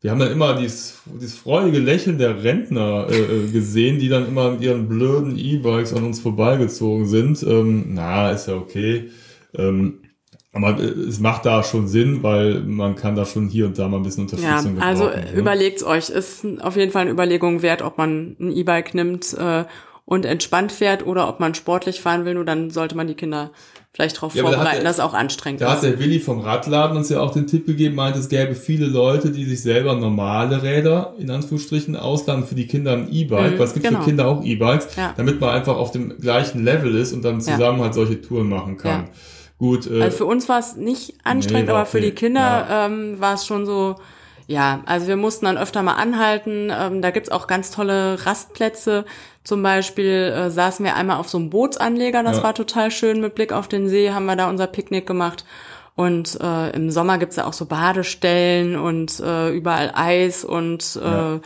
[0.00, 4.28] wir haben dann immer dieses, dieses freudige Lächeln der Rentner äh, äh, gesehen, die dann
[4.28, 7.42] immer mit ihren blöden E-Bikes an uns vorbeigezogen sind.
[7.42, 9.10] Ähm, na, ist ja okay.
[9.56, 10.00] Ähm,
[10.64, 13.88] aber äh, es macht da schon Sinn, weil man kann da schon hier und da
[13.88, 15.24] mal ein bisschen Ja, Unterstützung also gebrauchen.
[15.34, 15.38] ne?
[15.40, 16.10] überlegt's euch.
[16.10, 19.64] Ist auf jeden Fall eine Überlegung wert, ob man ein E-Bike nimmt äh,
[20.04, 22.34] und entspannt fährt oder ob man sportlich fahren will.
[22.34, 23.50] Nur dann sollte man die Kinder
[23.92, 25.82] vielleicht darauf Ja, da hat vorbereiten, dass es auch anstrengend Da hat ist.
[25.84, 29.30] der Willi vom Radladen uns ja auch den Tipp gegeben, meint, es gäbe viele Leute,
[29.30, 33.66] die sich selber normale Räder, in Anführungsstrichen, ausladen für die Kinder ein E-Bike, Mhm, weil
[33.66, 33.98] es gibt genau.
[34.00, 35.14] für Kinder auch E-Bikes, Ja.
[35.16, 38.76] damit man einfach auf dem gleichen Level ist und dann zusammen halt solche Touren machen
[38.76, 39.04] kann.
[39.04, 39.08] Ja.
[39.58, 42.06] Gut, äh, Also für uns war es nicht anstrengend, Nee, aber für okay.
[42.06, 42.86] die Kinder Ja.
[42.86, 43.96] ähm, war es schon so,
[44.46, 46.70] ja, also wir mussten dann öfter mal anhalten.
[46.72, 49.04] Ähm, da gibt's auch ganz tolle Rastplätze.
[49.44, 52.42] Zum Beispiel äh, saßen wir einmal auf so einem Bootsanleger, das Ja.
[52.44, 55.44] war total schön mit Blick auf den See, haben wir da unser Picknick gemacht.
[55.96, 61.08] Und äh, im Sommer gibt's ja auch so Badestellen und äh, überall Eis und äh,
[61.08, 61.40] Ja.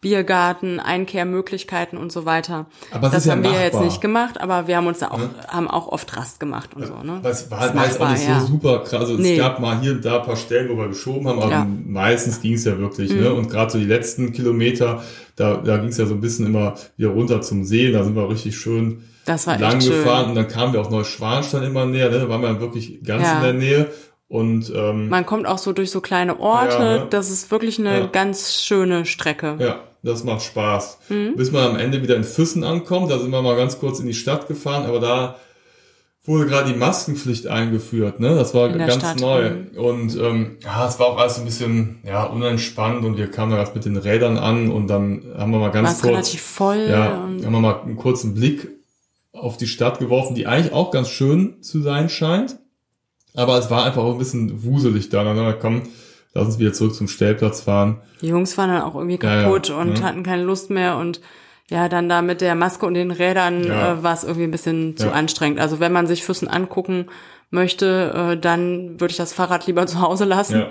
[0.00, 2.66] Biergarten, Einkehrmöglichkeiten und so weiter.
[2.92, 5.08] Aber es das ist ja haben wir jetzt nicht gemacht, aber wir haben uns da
[5.10, 5.18] auch,
[5.48, 6.94] haben auch oft Rast gemacht und so.
[7.02, 7.18] Ne?
[7.22, 8.38] Das war Ist war jetzt auch nicht ja.
[8.40, 9.00] so super krass.
[9.00, 9.32] Also Nee.
[9.34, 11.64] es gab mal hier und da ein paar Stellen, wo wir geschoben haben, aber Ja.
[11.64, 11.92] Mhm.
[11.92, 13.12] meistens ging es ja wirklich.
[13.12, 13.32] Ne?
[13.32, 15.02] Und gerade so die letzten Kilometer,
[15.34, 17.90] da, da ging es ja so ein bisschen immer wieder runter zum See.
[17.90, 19.90] Da sind wir richtig schön Das lang schön.
[19.90, 22.08] gefahren und dann kamen wir auch Neuschwanstein immer näher.
[22.10, 22.20] Ne?
[22.20, 23.38] Da waren wir dann wirklich ganz Ja.
[23.38, 23.90] in der Nähe.
[24.30, 26.74] Und ähm, Man kommt auch so durch so kleine Orte.
[26.74, 27.06] Ja, ne?
[27.08, 28.06] Das ist wirklich eine Ja.
[28.06, 29.56] ganz schöne Strecke.
[29.58, 30.98] ja, das macht Spaß.
[31.08, 31.36] Mhm.
[31.36, 34.06] Bis man am Ende wieder in Füssen ankommt, da sind wir mal ganz kurz in
[34.06, 35.36] die Stadt gefahren, aber da
[36.24, 38.34] wurde gerade die Maskenpflicht eingeführt, ne?
[38.34, 39.50] Das war ganz Stadt, neu.
[39.50, 39.78] mhm.
[39.78, 43.56] Und ähm, ja, es war auch alles ein bisschen ja, unentspannt und wir kamen da
[43.56, 46.86] ganz mit den Rädern an und dann haben wir mal ganz es kurz, relativ voll.
[46.88, 48.68] ja, haben wir mal einen kurzen Blick
[49.32, 52.58] auf die Stadt geworfen, die eigentlich auch ganz schön zu sein scheint.
[53.34, 55.22] Aber es war einfach auch ein bisschen wuselig da.
[55.22, 55.82] Dann haben wir, komm,
[56.38, 57.98] lass uns wieder zurück zum Stellplatz fahren.
[58.20, 60.04] Die Jungs waren dann auch irgendwie kaputt Ja, ja, und ja.
[60.04, 61.20] hatten keine Lust mehr und
[61.70, 63.92] ja, dann da mit der Maske und den Rädern Ja.
[63.92, 65.60] äh, war es irgendwie ein bisschen zu anstrengend.
[65.60, 67.06] Also wenn man sich Füssen angucken
[67.50, 70.64] möchte, äh, dann würde ich das Fahrrad lieber zu Hause lassen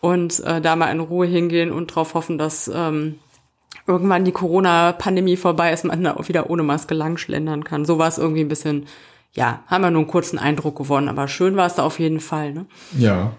[0.00, 3.18] und äh, da mal in Ruhe hingehen und drauf hoffen, dass ähm,
[3.86, 7.84] irgendwann die Corona-Pandemie vorbei ist, man da auch wieder ohne Maske langschlendern kann.
[7.84, 8.86] So war es irgendwie ein bisschen,
[9.32, 12.20] ja, haben wir nur einen kurzen Eindruck gewonnen, aber schön war es da auf jeden
[12.20, 12.52] Fall.
[12.52, 12.66] Ne?
[12.96, 13.32] Ja.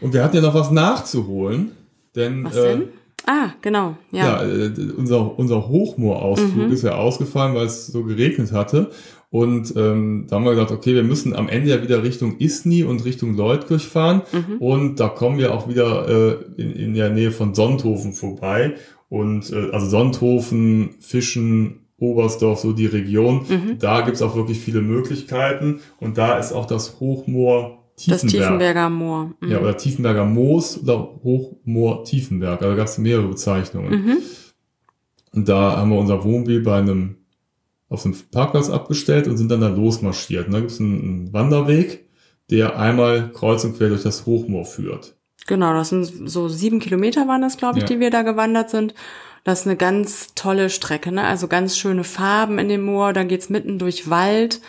[0.00, 1.72] Und wir hatten ja noch was nachzuholen,
[2.16, 2.82] denn Was äh, denn?
[3.26, 4.42] Ah, genau, ja.
[4.42, 6.72] ja, äh, unser, unser Hochmoor-Ausflug Mhm.
[6.72, 8.90] ist ja ausgefallen, weil es so geregnet hatte.
[9.28, 12.82] Und ähm, da haben wir gesagt, okay, wir müssen am Ende ja wieder Richtung Isny
[12.82, 14.22] und Richtung Leutkirch fahren.
[14.32, 14.56] Mhm.
[14.58, 18.74] Und da kommen wir auch wieder äh, in, in der Nähe von Sonthofen vorbei.
[19.08, 23.44] Und äh, also Sonthofen, Fischen, Oberstdorf, so die Region.
[23.48, 23.78] Mhm.
[23.78, 25.80] Da gibt's auch wirklich viele Möglichkeiten.
[26.00, 28.42] Und da ist auch das Hochmoor Das Tiefenberg.
[28.48, 29.30] Tiefenberger Moor.
[29.40, 29.50] Mhm.
[29.50, 32.60] Ja, oder Tiefenberger Moos oder Hochmoor Tiefenberg.
[32.62, 33.90] Also da gab es mehrere Bezeichnungen.
[33.90, 34.16] Mhm.
[35.32, 37.16] Und da haben wir unser Wohnmobil bei einem,
[37.88, 40.46] auf einem Parkplatz abgestellt und sind dann da losmarschiert.
[40.46, 42.08] Und da gibt es einen, einen Wanderweg,
[42.50, 45.14] der einmal kreuz und quer durch das Hochmoor führt.
[45.46, 47.88] Genau, das sind so sieben Kilometer waren das, glaube ich, Ja.
[47.88, 48.94] die wir da gewandert sind.
[49.44, 51.24] Das ist eine ganz tolle Strecke, ne?
[51.24, 53.12] Also ganz schöne Farben in dem Moor.
[53.12, 54.60] Dann geht's mitten durch Wald,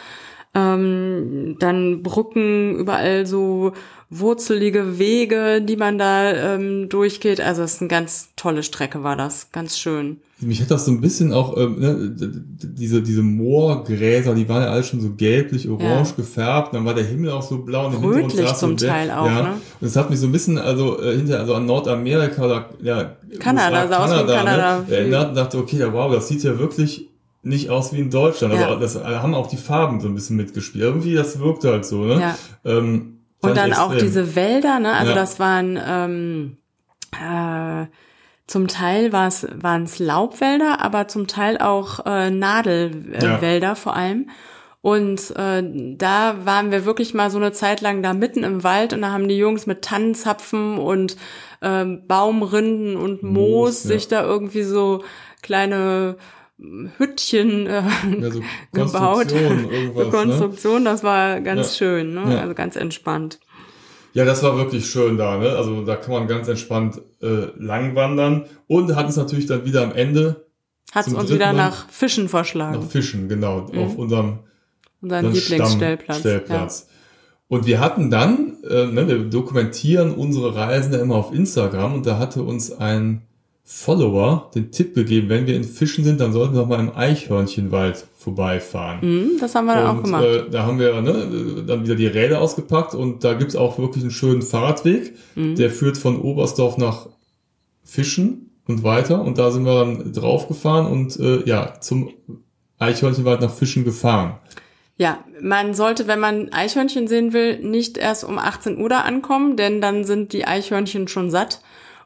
[0.54, 3.74] ähm, dann Brücken, überall so
[4.10, 7.40] wurzelige Wege, die man da ähm, durchgeht.
[7.40, 10.18] Also es ist eine ganz tolle Strecke, war das, ganz schön.
[10.42, 14.72] Mich hat das so ein bisschen auch, ähm, ne, diese, diese Moorgräser, die waren ja
[14.72, 16.16] alle schon so gelblich, orange Ja.
[16.18, 16.74] gefärbt.
[16.74, 17.88] Dann war der Himmel auch so blau.
[17.88, 18.92] Und Rötlich so zum Berg.
[18.92, 19.44] Teil auch, ja.
[19.44, 19.54] ne?
[19.80, 23.16] Und es hat mich so ein bisschen, also äh, hinter, also an Nordamerika oder ja,
[23.40, 24.80] Kanada, USA, sah aus wie Kanada.
[24.80, 27.08] Ne, erinnert und dachte, okay, ja, wow, das sieht ja wirklich
[27.44, 28.54] nicht aus wie in Deutschland.
[28.54, 28.68] Ja.
[28.68, 30.84] Also das äh, haben auch die Farben so ein bisschen mitgespielt.
[30.84, 32.20] Irgendwie, das wirkte halt so, ne?
[32.20, 32.38] Ja.
[32.66, 34.08] Ähm, Und dann ich auch extrem.
[34.08, 34.94] diese Wälder, ne?
[34.94, 35.16] Also Ja.
[35.16, 36.58] das waren ähm,
[37.14, 37.88] äh,
[38.48, 43.72] zum Teil war es waren es Laubwälder, aber zum Teil auch äh, Nadelwälder Ja.
[43.74, 44.30] äh, vor allem.
[44.82, 45.64] Und äh,
[45.96, 49.12] da waren wir wirklich mal so eine Zeit lang da mitten im Wald und da
[49.12, 51.18] haben die Jungs mit Tannenzapfen und
[51.62, 53.88] ähm, Baumrinden und Moos, Moos, ja.
[53.90, 55.04] sich da irgendwie so
[55.44, 56.16] kleine
[56.98, 57.82] Hüttchen äh,
[58.22, 58.42] ja, so
[58.74, 59.30] gebaut.
[59.30, 60.10] Konstruktion, ne?
[60.12, 61.78] Konstruktion, das war ganz Ja.
[61.78, 62.34] schön, ne?
[62.36, 62.42] Ja.
[62.42, 63.40] Also ganz entspannt.
[64.14, 65.50] Ja, das war wirklich schön da, ne?
[65.50, 69.84] Also da kann man ganz entspannt äh, lang wandern und hat uns natürlich dann wieder
[69.84, 70.46] am Ende
[70.94, 72.82] Hat's Zum uns wieder Mal nach Fischen verschlagen.
[72.82, 74.40] nach Fischen, genau, auf unserem
[75.02, 76.88] Unseren Lieblingsstellplatz.
[77.48, 82.06] Und wir hatten dann, äh, ne, wir dokumentieren unsere Reisen ja immer auf Instagram und
[82.06, 83.22] da hatte uns ein
[83.64, 86.96] Follower den Tipp gegeben, wenn wir in Fischen sind, dann sollten wir doch mal im
[86.96, 89.00] Eichhörnchenwald vorbeifahren.
[89.02, 90.24] Mhm, das haben wir dann auch Und gemacht.
[90.26, 94.04] äh, da haben wir ne, dann wieder die Räder ausgepackt und da gibt's auch wirklich
[94.04, 95.56] einen schönen Fahrradweg, Mhm.
[95.56, 97.08] der führt von Oberstdorf nach
[97.84, 102.10] Fischen und weiter und da sind wir dann draufgefahren und äh, ja, zum
[102.80, 104.38] Eichhörnchenwald nach Fischen gefahren.
[104.98, 109.56] Ja, man sollte, wenn man Eichhörnchen sehen will, nicht erst um 18 Uhr da ankommen,
[109.58, 111.62] denn dann sind die Eichhörnchen schon satt.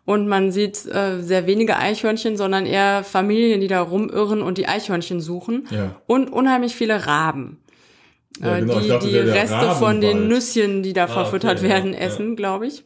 [0.05, 4.67] Und man sieht äh, sehr wenige Eichhörnchen, sondern eher Familien, die da rumirren und die
[4.67, 5.67] Eichhörnchen suchen.
[5.71, 5.99] Ja.
[6.05, 7.57] Und unheimlich viele Raben.
[8.39, 10.27] Ja, Äh, genau, die dachte, die Reste von den.
[10.27, 11.99] Nüsschen, die da verfüttert okay, ja, werden, ja.
[11.99, 12.83] essen, glaube ich.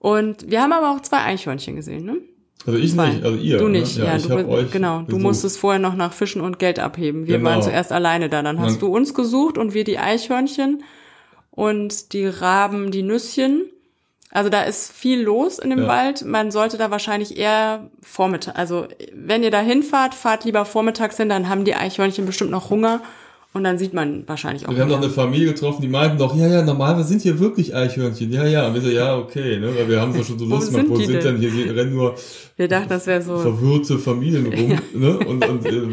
[0.00, 2.16] Und wir haben aber auch zwei Eichhörnchen gesehen, ne?
[2.66, 3.10] Also ich Zwei.
[3.10, 3.58] nicht, also ihr.
[3.58, 3.80] Du ne?
[3.80, 5.00] nicht, ja, ich du, bist- euch genau.
[5.00, 5.22] Du gesucht.
[5.22, 7.26] musstest vorher noch nach Fischen und Geld abheben.
[7.26, 7.50] Wir Genau.
[7.50, 8.42] waren zuerst alleine da.
[8.42, 10.82] Dann hast Dann- du uns gesucht und wir die Eichhörnchen
[11.50, 13.66] und die Raben, die Nüsschen.
[14.34, 15.86] Also da ist viel los in dem Ja.
[15.86, 16.24] Wald.
[16.24, 21.28] Man sollte da wahrscheinlich eher Vormittag, also wenn ihr da hinfahrt, fahrt lieber vormittags hin,
[21.28, 23.00] dann haben die Eichhörnchen bestimmt noch Hunger
[23.52, 24.74] und dann sieht man wahrscheinlich auch.
[24.74, 24.96] Wir haben mehr.
[24.96, 28.32] eine Familie getroffen, die meinten doch, ja, ja, normalerweise sind hier wirklich Eichhörnchen.
[28.32, 28.66] Ja, ja.
[28.66, 29.70] Und wir so, ja, okay, ne?
[29.76, 31.36] Weil wir haben so schon so Lust gemacht, wo sind denn?
[31.36, 32.16] Hier rennen nur
[32.56, 33.36] Wir dachten, das wäre so.
[33.38, 35.16] verwirrte Familien rum, ne?
[35.18, 35.86] Und, und äh,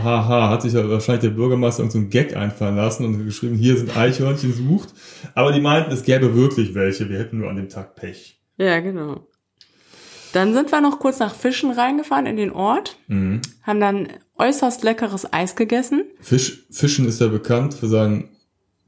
[0.00, 3.56] haha, hat sich ja wahrscheinlich der Bürgermeister uns so einen Gag einfallen lassen und geschrieben,
[3.56, 4.90] hier sind Eichhörnchen sucht.
[5.34, 8.40] Aber die meinten, es gäbe wirklich welche, wir hätten nur an dem Tag Pech.
[8.56, 9.26] Ja, genau.
[10.32, 13.42] Dann sind wir noch kurz nach Fischen reingefahren in den Ort, Mhm.
[13.62, 14.08] haben dann
[14.38, 16.04] äußerst leckeres Eis gegessen.
[16.20, 18.28] Fisch, Fischen ist ja bekannt für sein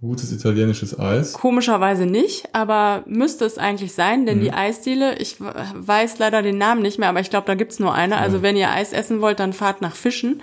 [0.01, 1.33] gutes italienisches Eis.
[1.35, 4.43] Komischerweise nicht, aber müsste es eigentlich sein, denn Mhm.
[4.43, 7.95] die Eisdiele, ich weiß leider den Namen nicht mehr, aber ich glaube, da gibt's nur
[7.95, 8.17] eine.
[8.19, 10.43] Also wenn ihr Eis essen wollt, dann fahrt nach Fischen.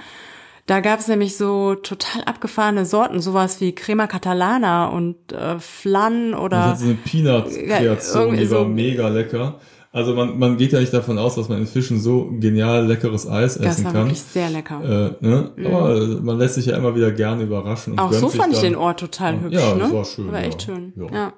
[0.71, 6.39] Da gab's nämlich so total abgefahrene Sorten, sowas wie Crema Catalana und äh, Flan Das
[6.39, 9.59] oder hat so eine Peanut-Kreation, die war so- mega lecker.
[9.91, 13.27] Also man, man geht ja nicht davon aus, dass man in Fischen so genial leckeres
[13.27, 14.03] Eis das essen war kann.
[14.05, 15.15] wirklich sehr lecker.
[15.21, 15.51] Äh, ne?
[15.65, 17.99] Aber äh, man lässt sich ja immer wieder gerne überraschen.
[17.99, 19.79] Auch so fand ich den Ort total hübsch, Ja, ne?
[19.81, 20.47] das war schön, War ja.
[20.47, 20.93] echt schön.
[20.95, 21.11] Ja.
[21.13, 21.33] Ja.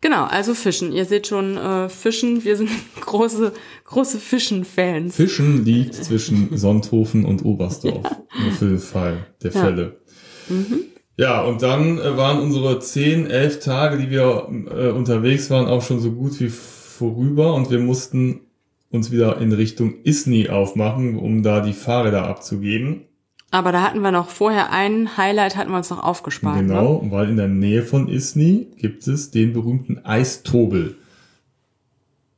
[0.00, 0.92] Genau, also Fischen.
[0.92, 2.70] Ihr seht schon, äh, Fischen, wir sind
[3.00, 3.52] große,
[3.84, 5.16] große Fischen-Fans.
[5.16, 8.04] Fischen liegt zwischen Sonthofen und Oberstdorf.
[8.04, 8.42] Ja.
[8.42, 9.60] Nur für den Fall der Ja.
[9.60, 10.00] Fälle.
[10.48, 10.80] Mhm.
[11.16, 15.82] Ja, und dann äh, waren unsere 10, 11 Tage, die wir äh, unterwegs waren, auch
[15.82, 18.42] schon so gut wie vorüber und wir mussten
[18.90, 23.07] uns wieder in Richtung Isny aufmachen, um da die Fahrräder abzugeben.
[23.50, 26.56] Aber da hatten wir noch vorher ein Highlight, hatten wir uns noch aufgespart.
[26.56, 26.62] Ne?
[26.64, 30.96] Genau, weil in der Nähe von Isny gibt es den berühmten Eistobel.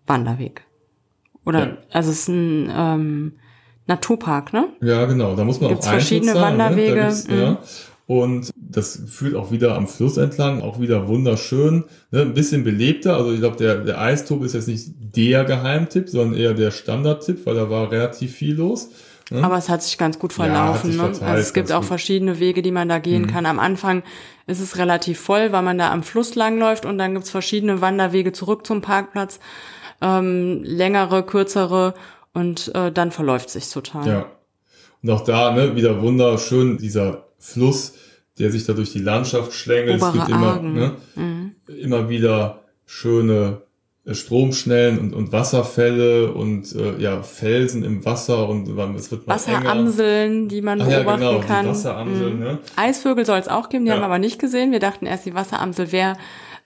[0.07, 0.63] Wanderweg.
[1.45, 1.77] Oder, Ja.
[1.91, 3.33] also es ist ein ähm,
[3.87, 4.69] Naturpark, ne?
[4.81, 7.01] Ja, genau, da muss man Gibt's auch verschiedene zahlen, Wanderwege, Ne?
[7.03, 7.39] Gibt's, mhm.
[7.39, 7.59] ja.
[8.07, 12.23] Und das führt auch wieder am Fluss entlang, auch wieder wunderschön, ne?
[12.23, 13.17] ein bisschen belebter.
[13.17, 17.47] Also ich glaube, der, der Eistobel ist jetzt nicht der Geheimtipp, sondern eher der Standardtipp,
[17.47, 18.91] weil da war relativ viel los.
[19.31, 19.45] Ne?
[19.45, 20.91] Aber es hat sich ganz gut Ja, verlaufen.
[20.93, 21.05] sich ne?
[21.09, 21.85] verteilt, Also es gibt auch gut.
[21.85, 21.89] Mhm.
[21.89, 23.47] verschiedene Wege, die man da gehen kann.
[23.47, 24.03] Am Anfang
[24.47, 28.33] ist es relativ voll, weil man da am Fluss langläuft und dann gibt's verschiedene Wanderwege
[28.33, 29.39] zurück zum Parkplatz.
[30.03, 31.95] Ähm, längere, kürzere
[32.33, 34.07] und äh, dann verläuft sich total.
[34.07, 34.27] Ja.
[35.03, 37.95] Und auch da, ne, wieder wunderschön, dieser Fluss,
[38.39, 39.97] der sich da durch die Landschaft schlängelt.
[39.97, 40.73] es Obere gibt immer, Argen.
[40.75, 41.55] ne, Mhm.
[41.67, 43.63] immer wieder schöne
[44.07, 49.59] Stromschnellen und, und Wasserfälle und äh, ja, Felsen im Wasser und es wird mal enger.
[49.59, 51.69] Wasseramseln, die man Ach ja, beobachten genau, die kann.
[51.69, 52.41] Wasseramseln, Mhm.
[52.41, 52.59] ne?
[52.77, 53.95] Eisvögel soll es auch geben, die Ja.
[53.97, 54.73] haben wir aber nicht gesehen.
[54.73, 56.17] Wir dachten erst, die Wasseramsel wäre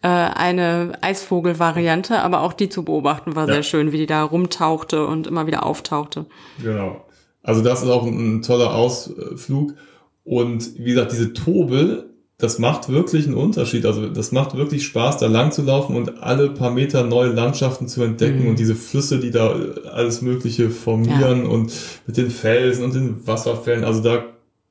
[0.02, 3.54] äh, eine Eisvogel-Variante, aber auch die zu beobachten war Ja.
[3.54, 6.26] sehr schön, wie die da rumtauchte und immer wieder auftauchte.
[6.62, 7.04] Genau.
[7.42, 9.74] Also das ist auch ein, ein toller Ausflug.
[10.22, 13.86] Und wie gesagt, diese Tobel, das macht wirklich einen Unterschied.
[13.86, 17.86] Also das macht wirklich Spaß, da lang zu laufen und alle paar Meter neue Landschaften
[17.86, 18.48] zu entdecken Mhm.
[18.50, 21.72] und diese Flüsse, die da äh, alles Mögliche formieren und
[22.06, 23.84] mit den Felsen und den Wasserfällen.
[23.84, 24.24] Also da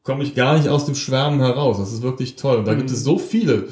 [0.03, 1.78] komme ich gar nicht aus dem Schwärmen heraus.
[1.78, 2.57] Das ist wirklich toll.
[2.57, 2.80] Und da Mhm.
[2.80, 3.66] gibt es so viele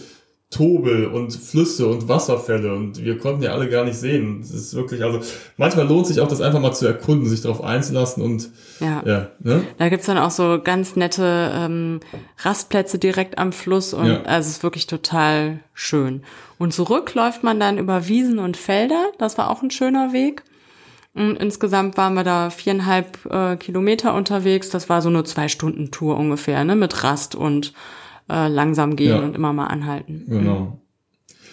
[0.51, 4.39] Tobel und Flüsse und Wasserfälle und wir konnten ja alle gar nicht sehen.
[4.41, 5.21] Das ist wirklich, also
[5.55, 8.49] manchmal lohnt sich auch das einfach mal zu erkunden, sich darauf einzulassen und
[8.81, 9.01] Ja.
[9.05, 9.63] ja, ne?
[9.77, 12.01] Da gibt's dann auch so ganz nette ähm,
[12.39, 14.23] Rastplätze direkt am Fluss und Ja.
[14.23, 16.21] also es ist wirklich total schön.
[16.57, 19.05] Und zurück läuft man dann über Wiesen und Felder.
[19.19, 20.43] Das war auch ein schöner Weg.
[21.13, 24.69] Und insgesamt waren wir da viereinhalb äh, Kilometer unterwegs.
[24.69, 26.75] Das war so eine Zwei-Stunden-Tour ungefähr, ne?
[26.75, 27.73] Mit Rast und
[28.31, 29.19] äh, langsam gehen Ja.
[29.19, 30.25] und immer mal anhalten.
[30.27, 30.79] Genau.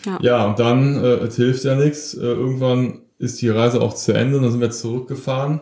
[0.06, 0.18] Ja.
[0.22, 2.14] Ja, und dann, äh, es hilft ja nichts.
[2.14, 5.60] Äh, irgendwann ist die Reise auch zu Ende und dann sind wir zurückgefahren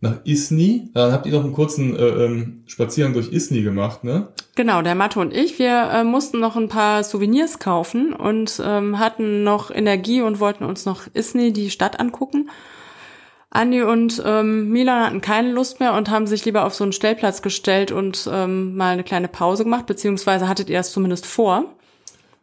[0.00, 0.90] nach Isny.
[0.92, 4.28] Dann habt ihr noch einen kurzen äh, ähm, Spaziergang durch Isny gemacht, ne?
[4.56, 8.98] Genau, der Mathe und ich, wir äh, mussten noch ein paar Souvenirs kaufen und ähm,
[8.98, 12.50] hatten noch Energie und wollten uns noch Isny, die Stadt, angucken.
[13.56, 16.92] Andi und ähm, Milan hatten keine Lust mehr und haben sich lieber auf so einen
[16.92, 21.64] Stellplatz gestellt und ähm, mal eine kleine Pause gemacht, beziehungsweise hattet ihr das zumindest vor.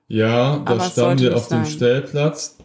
[0.07, 1.65] Ja, da standen wir auf dem.
[1.65, 2.57] Stellplatz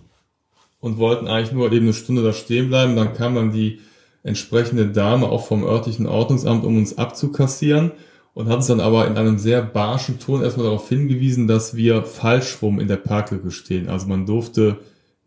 [0.80, 2.96] und wollten eigentlich nur eben eine Stunde da stehen bleiben.
[2.96, 3.80] Dann kam dann die
[4.22, 7.92] entsprechende Dame auch vom örtlichen Ordnungsamt, um uns abzukassieren
[8.34, 12.04] und hat uns dann aber in einem sehr barschen Ton erstmal darauf hingewiesen, dass wir
[12.04, 13.88] falsch rum in der Parklücke stehen.
[13.88, 14.78] Also man durfte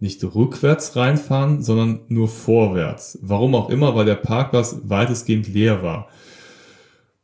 [0.02, 3.20] nicht rückwärts reinfahren, sondern nur vorwärts.
[3.22, 6.08] Warum auch immer, weil der Parkplatz weitestgehend leer war.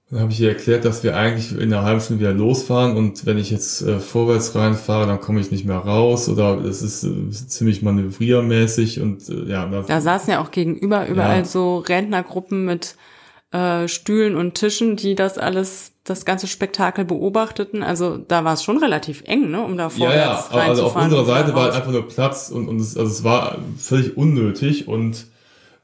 [0.10, 3.26] Dann habe ich ihr erklärt, dass wir eigentlich in einer halben Stunde wieder losfahren und
[3.26, 7.04] wenn ich jetzt äh, vorwärts reinfahre, dann komme ich nicht mehr raus oder es ist
[7.04, 11.46] äh, ziemlich manövriermäßig und äh, ja, Da saßen ja auch gegenüber überall Ja.
[11.46, 12.96] so Rentnergruppen mit
[13.52, 17.84] äh, Stühlen und Tischen, die das alles, das ganze Spektakel beobachteten.
[17.84, 20.84] Also da war es schon relativ eng, ne, um da ja, vorwärts ja, aber also
[20.86, 23.58] auf reinzufahren unserer Seite war halt einfach nur Platz und, und es, also es war
[23.78, 25.28] völlig unnötig und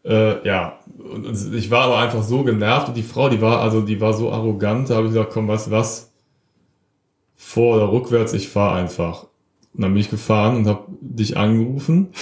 [0.03, 3.61] äh, ja, und, und ich war aber einfach so genervt und die Frau, die war
[3.61, 6.11] also, die war so arrogant, da habe ich gesagt, komm, weißt du was,
[7.35, 9.27] vor oder rückwärts, ich fahre einfach.
[9.73, 12.09] Und dann bin ich gefahren und habe dich angerufen.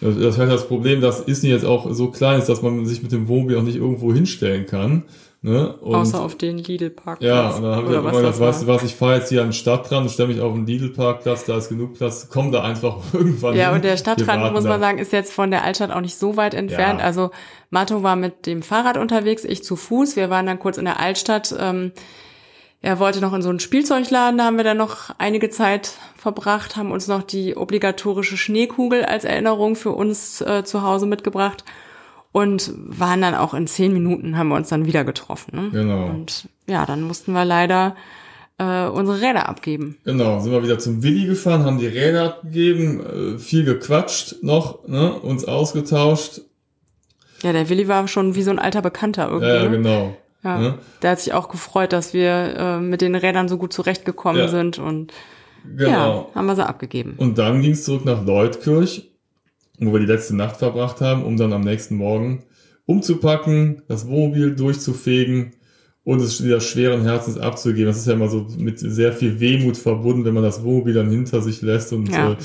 [0.00, 3.02] Das das heißt, das Problem, dass Isny jetzt auch so klein ist, dass man sich
[3.02, 5.04] mit dem Wohnmobil auch nicht irgendwo hinstellen kann.
[5.46, 5.76] Ne?
[5.76, 7.28] Und Außer auf den Lidl-Parkplatz.
[7.28, 9.28] ja, und dann habe ich halt was immer gesagt, weißt du was, ich fahre jetzt
[9.28, 12.62] hier an den Stadtrand stelle mich auf den Lidl-Parkplatz, da ist genug Platz, komm da
[12.62, 13.74] einfach irgendwann Ja, hin.
[13.74, 14.70] und der Stadtrand, muss da.
[14.70, 17.00] man sagen, ist jetzt von der Altstadt auch nicht so weit entfernt.
[17.00, 17.04] Ja.
[17.04, 17.30] Also
[17.68, 20.16] Mato war mit dem Fahrrad unterwegs, ich zu Fuß.
[20.16, 21.54] Wir waren dann kurz in der Altstadt.
[21.60, 21.92] Ähm,
[22.80, 26.76] er wollte noch in so einen Spielzeugladen, da haben wir dann noch einige Zeit verbracht,
[26.76, 31.64] haben uns noch die obligatorische Schneekugel als Erinnerung für uns äh, zu Hause mitgebracht
[32.34, 35.50] und waren dann auch in zehn Minuten, haben wir uns dann wieder getroffen.
[35.54, 35.70] Ne?
[35.70, 36.06] Genau.
[36.06, 37.94] Und ja, dann mussten wir leider
[38.58, 39.98] äh, unsere Räder abgeben.
[40.04, 44.86] Genau, sind wir wieder zum Willi gefahren, haben die Räder abgegeben, äh, viel gequatscht noch,
[44.88, 46.40] ne, uns ausgetauscht.
[47.44, 49.46] Ja, der Willi war schon wie so ein alter Bekannter irgendwie.
[49.48, 49.70] Ja, ja, ne?
[49.76, 50.16] genau.
[50.42, 50.74] Ja, Ne?
[51.02, 54.48] der hat sich auch gefreut, dass wir äh, mit den Rädern so gut zurechtgekommen Ja.
[54.48, 55.12] sind und
[55.76, 56.28] Genau.
[56.34, 57.14] Ja, haben wir sie abgegeben.
[57.16, 59.10] Und dann ging es zurück nach Leutkirch,
[59.78, 62.44] wo wir die letzte Nacht verbracht haben, um dann am nächsten Morgen
[62.86, 65.52] umzupacken, das Wohnmobil durchzufegen
[66.04, 67.86] und es wieder schweren Herzens abzugeben.
[67.86, 71.08] Das ist ja immer so mit sehr viel Wehmut verbunden, wenn man das Wohnmobil dann
[71.10, 72.32] hinter sich lässt und Ja.
[72.32, 72.36] äh,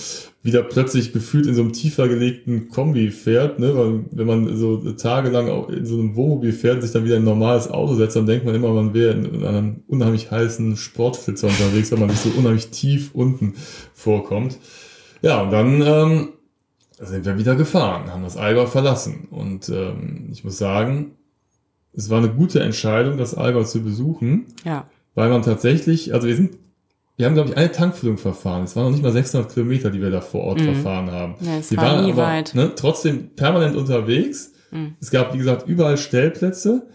[0.41, 3.59] wieder plötzlich gefühlt in so einem tiefer gelegten Kombi fährt.
[3.59, 3.75] Ne?
[3.75, 7.23] Weil wenn man so tagelang in so einem Wohnmobil fährt und sich dann wieder in
[7.23, 10.77] ein normales Auto setzt, dann denkt man immer, man wäre in, in einem unheimlich heißen
[10.77, 13.55] Sportflitzer unterwegs, weil man sich so unheimlich tief unten
[13.93, 14.57] vorkommt.
[15.21, 16.29] Ja, und dann ähm,
[16.99, 19.27] sind wir wieder gefahren, haben das Allgäu verlassen.
[19.31, 21.11] Und ähm, ich muss sagen,
[21.93, 24.85] es war eine gute Entscheidung, das Allgäu zu besuchen, Ja.
[25.15, 26.57] weil man tatsächlich, also wir sind,
[27.17, 28.63] wir haben glaube ich eine Tankfüllung verfahren.
[28.63, 30.65] Es waren noch nicht mal 600 Kilometer, die wir da vor Ort Mhm.
[30.75, 31.35] verfahren haben.
[31.41, 32.55] Ja, es wir war waren nie aber weit.
[32.55, 34.53] Ne, trotzdem permanent unterwegs.
[34.71, 34.95] Mhm.
[35.01, 36.87] Es gab, wie gesagt, überall Stellplätze,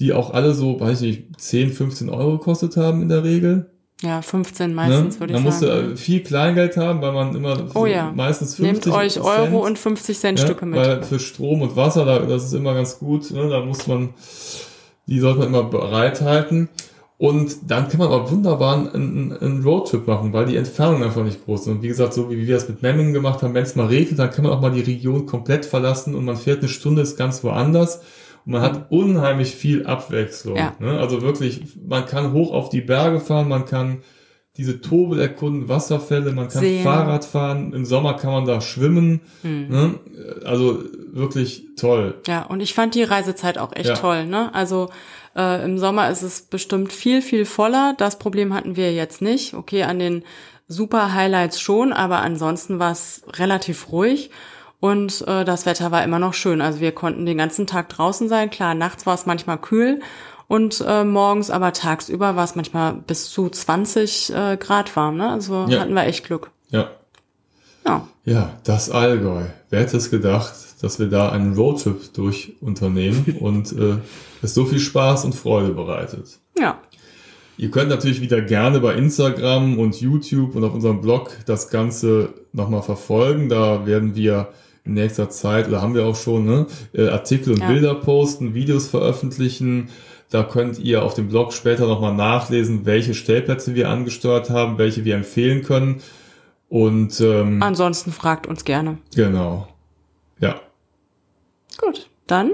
[0.00, 3.70] die auch alle so, weiß ich nicht, 10, 15 Euro gekostet haben in der Regel.
[4.02, 5.20] Ja, 15 meistens, ne?
[5.20, 5.92] würde ich musste sagen.
[5.92, 8.12] äh, viel Kleingeld haben, weil man immer Oh ja.
[8.14, 10.78] meistens Nehmt 50 euch Cent, Euro und 50 Cent ja, Stücke mit.
[10.78, 13.30] Weil für Strom und Wasser, da, das ist immer ganz gut.
[13.32, 13.48] Ne?
[13.48, 14.10] Da muss man,
[15.06, 16.68] die sollte man immer bereithalten.
[17.18, 21.44] Und dann kann man aber wunderbar einen, einen Roadtrip machen, weil die Entfernung einfach nicht
[21.44, 21.66] groß ist.
[21.66, 24.20] Und wie gesagt, so wie wir es mit Memmingen gemacht haben, wenn es mal regnet,
[24.20, 27.16] dann kann man auch mal die Region komplett verlassen und man fährt eine Stunde, ist
[27.16, 28.02] ganz woanders.
[28.48, 30.56] Man hat unheimlich viel Abwechslung.
[30.56, 30.74] Ja.
[30.78, 30.98] Ne?
[30.98, 33.98] Also wirklich, man kann hoch auf die Berge fahren, man kann
[34.56, 36.82] diese Tobel erkunden, Wasserfälle, man kann Seen.
[36.82, 39.20] Fahrrad fahren, im Sommer kann man da schwimmen.
[39.42, 39.68] Hm.
[39.68, 39.94] Ne?
[40.44, 40.82] Also
[41.12, 42.14] wirklich toll.
[42.26, 43.94] Ja, und ich fand die Reisezeit auch echt Ja.
[43.94, 44.26] toll.
[44.26, 44.52] Ne?
[44.54, 44.88] Also
[45.36, 47.94] äh, im Sommer ist es bestimmt viel, viel voller.
[47.98, 49.54] Das Problem hatten wir jetzt nicht.
[49.54, 50.24] Okay, an den
[50.66, 54.30] super Highlights schon, aber ansonsten war es relativ ruhig.
[54.80, 56.60] Und äh, das Wetter war immer noch schön.
[56.60, 58.50] Also wir konnten den ganzen Tag draußen sein.
[58.50, 60.00] Klar, nachts war es manchmal kühl
[60.46, 65.16] und äh, morgens, aber tagsüber war es manchmal bis zu 20 äh, Grad warm.
[65.16, 65.28] Ne?
[65.28, 65.80] Also Ja.
[65.80, 66.50] hatten wir echt Glück.
[66.70, 66.90] Ja.
[67.86, 69.44] Ja, Ja, das Allgäu.
[69.70, 73.96] Wer hätte es gedacht, dass wir da einen Roadtrip durch unternehmen und äh,
[74.42, 76.38] es so viel Spaß und Freude bereitet.
[76.58, 76.78] ja.
[77.60, 82.32] Ihr könnt natürlich wieder gerne bei Instagram und YouTube und auf unserem Blog das Ganze
[82.52, 83.48] nochmal verfolgen.
[83.48, 84.52] Da werden wir
[84.88, 87.68] in nächster Zeit, oder haben wir auch schon, ne, äh, Artikel und Ja.
[87.68, 89.90] Bilder posten, Videos veröffentlichen.
[90.30, 95.04] Da könnt ihr auf dem Blog später nochmal nachlesen, welche Stellplätze wir angesteuert haben, welche
[95.04, 96.02] wir empfehlen können.
[96.68, 98.98] Und ähm, Ansonsten fragt uns gerne.
[99.14, 99.68] genau.
[100.40, 100.56] Ja.
[101.78, 102.50] Gut, dann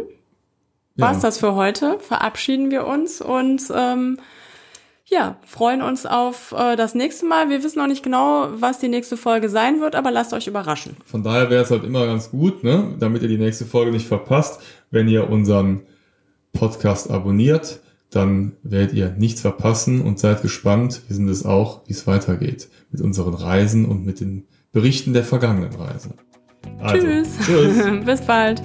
[0.94, 1.06] Ja.
[1.06, 1.98] war's das für heute.
[1.98, 4.18] Verabschieden wir uns und ähm,
[5.06, 7.50] ja, freuen uns auf äh, das nächste Mal.
[7.50, 10.96] Wir wissen noch nicht genau, was die nächste Folge sein wird, aber lasst euch überraschen.
[11.04, 14.06] Von daher wäre es halt immer ganz gut, ne, damit ihr die nächste Folge nicht
[14.06, 15.82] verpasst, wenn ihr unseren
[16.52, 17.80] Podcast abonniert,
[18.10, 21.02] dann werdet ihr nichts verpassen und seid gespannt.
[21.08, 25.24] Wir sind es auch, wie es weitergeht mit unseren Reisen und mit den Berichten der
[25.24, 26.14] vergangenen Reisen.
[26.80, 27.28] Also, Tschüss.
[27.44, 27.84] Tschüss.
[28.04, 28.62] Bis bald.